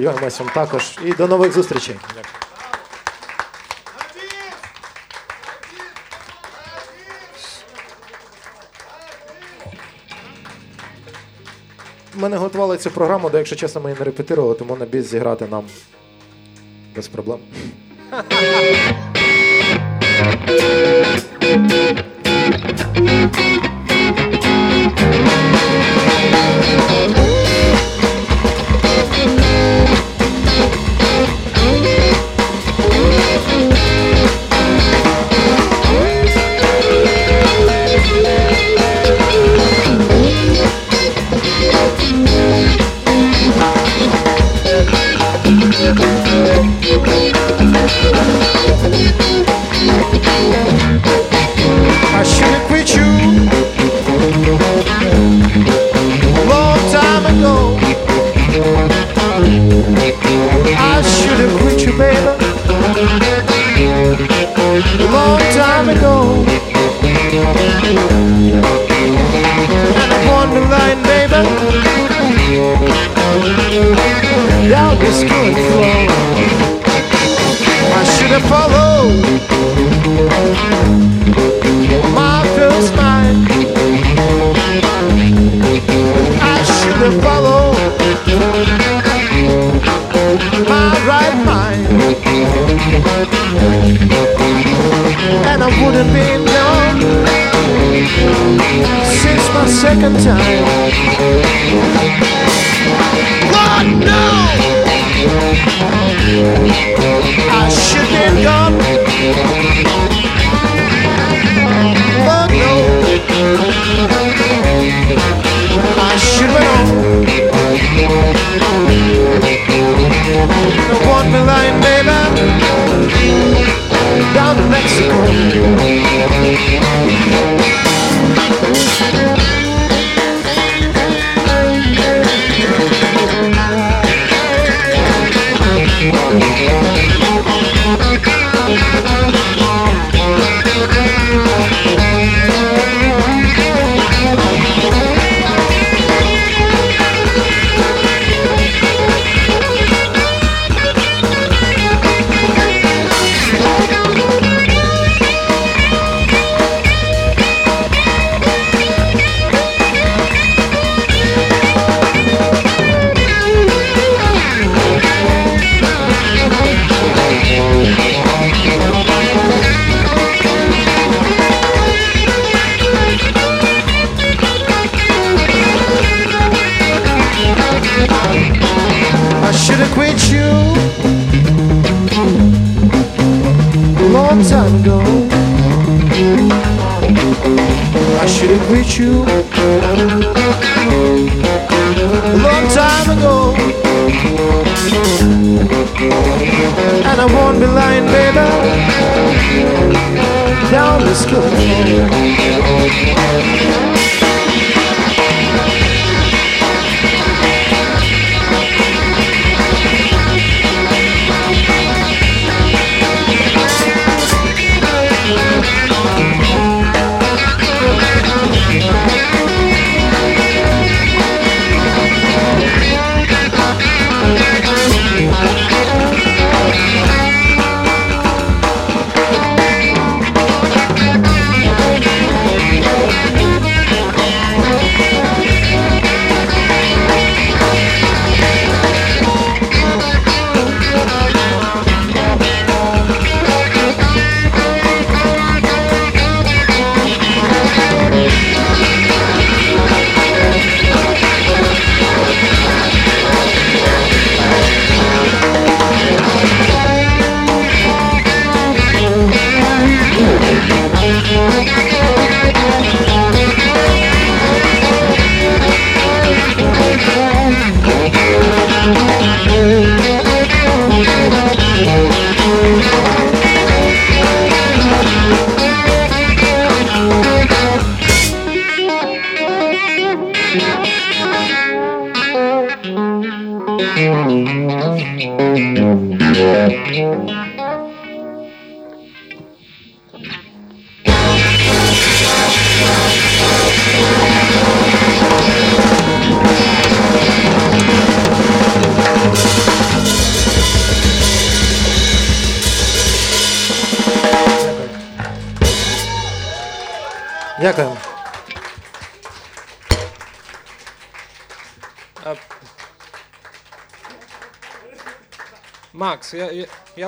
Сподіваємось 0.05 0.41
вам 0.41 0.49
також. 0.49 0.99
І 1.05 1.13
до 1.13 1.27
нових 1.29 1.53
зустрічей. 1.53 1.97
Ми 12.15 12.29
не 12.29 12.37
готували 12.37 12.79
цю 12.79 12.91
програму, 12.91 13.31
де, 13.31 13.39
якщо 13.39 13.57
чесно, 13.57 13.81
ми 13.81 13.91
її 13.91 13.99
не 13.99 14.05
репетирували, 14.05 14.55
тому 14.55 14.77
на 14.77 14.85
біс 14.85 15.11
зіграти 15.11 15.47
нам 15.51 15.65
без 16.97 17.09
проблем. 17.09 17.39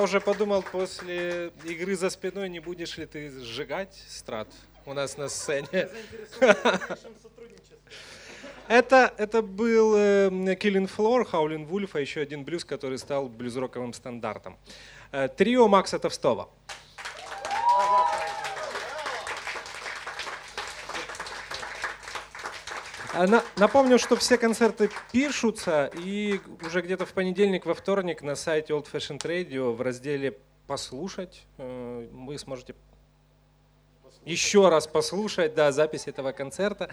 Уже 0.06 0.20
подумал, 0.20 0.62
после 0.62 1.50
игры 1.64 1.96
за 1.96 2.10
спиной 2.10 2.48
не 2.48 2.60
будешь 2.60 2.96
ли 2.96 3.06
ты 3.06 3.28
сжигать 3.40 3.92
страт 4.08 4.46
у 4.84 4.92
нас 4.94 5.16
на 5.16 5.28
сцене? 5.28 5.68
Это, 8.68 9.14
это 9.16 9.42
был 9.42 9.94
э, 9.96 10.28
Killing 10.28 10.90
Floor, 10.90 11.24
Howlin' 11.30 11.68
Wolf, 11.68 11.90
а 11.92 12.00
еще 12.00 12.20
один 12.20 12.42
блюз, 12.42 12.64
который 12.64 12.98
стал 12.98 13.28
блюз-роковым 13.28 13.92
стандартом. 13.92 14.58
Э, 15.12 15.28
Трио 15.28 15.68
Макса 15.68 16.00
Товстова. 16.00 16.48
А 17.44 17.92
на- 17.92 18.06
Напомню, 23.56 23.98
что 23.98 24.16
все 24.16 24.36
концерты 24.36 24.90
пишутся, 25.10 25.90
и 25.94 26.40
уже 26.64 26.82
где-то 26.82 27.06
в 27.06 27.12
понедельник, 27.12 27.64
во 27.64 27.74
вторник 27.74 28.22
на 28.22 28.34
сайте 28.34 28.74
Old 28.74 28.86
Fashioned 28.92 29.22
Radio 29.22 29.72
в 29.72 29.80
разделе 29.80 30.38
«Послушать» 30.66 31.46
э, 31.56 32.08
вы 32.12 32.38
сможете 32.38 32.74
еще 34.24 34.68
раз 34.68 34.86
послушать 34.86 35.54
да, 35.54 35.72
запись 35.72 36.08
этого 36.08 36.32
концерта. 36.32 36.90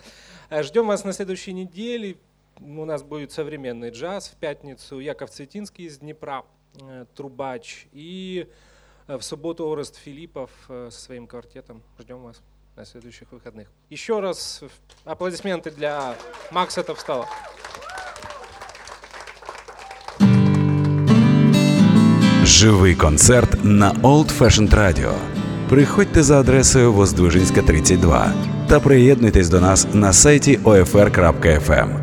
Э, 0.50 0.64
Ждем 0.64 0.88
вас 0.88 1.04
на 1.04 1.12
следующей 1.12 1.52
неделе. 1.52 2.16
У 2.60 2.86
нас 2.86 3.04
будет 3.04 3.32
современный 3.32 3.90
джаз 3.90 4.30
в 4.30 4.36
пятницу. 4.36 5.00
Яков 5.00 5.32
Цветинский 5.32 5.86
из 5.86 5.98
Днепра, 5.98 6.46
э, 6.80 7.06
трубач. 7.16 7.88
И 7.92 8.48
в 9.08 9.22
субботу 9.22 9.70
Орест 9.70 9.98
Филиппов 9.98 10.52
со 10.68 10.90
своим 10.92 11.28
квартетом. 11.28 11.84
Ждем 12.00 12.24
вас 12.24 12.42
на 12.76 12.86
следующих 12.86 13.32
выходных. 13.32 13.68
Еще 13.90 14.20
раз 14.20 14.64
аплодисменты 15.06 15.72
для 15.72 16.16
Макса 16.52 16.84
Товстала. 16.84 17.28
Живий 22.46 22.96
концерт 22.96 23.64
на 23.64 23.94
Old 23.94 24.38
Fashioned 24.38 24.72
Radio. 24.72 25.14
Приходьте 25.70 26.24
за 26.24 26.40
адресою 26.40 26.94
Воздвижинська 26.94 27.62
32 27.62 28.34
та 28.70 28.80
приєднуйтесь 28.80 29.50
до 29.50 29.62
нас 29.62 29.88
на 29.94 30.14
сайті 30.14 30.58
OFR.FM. 30.58 32.03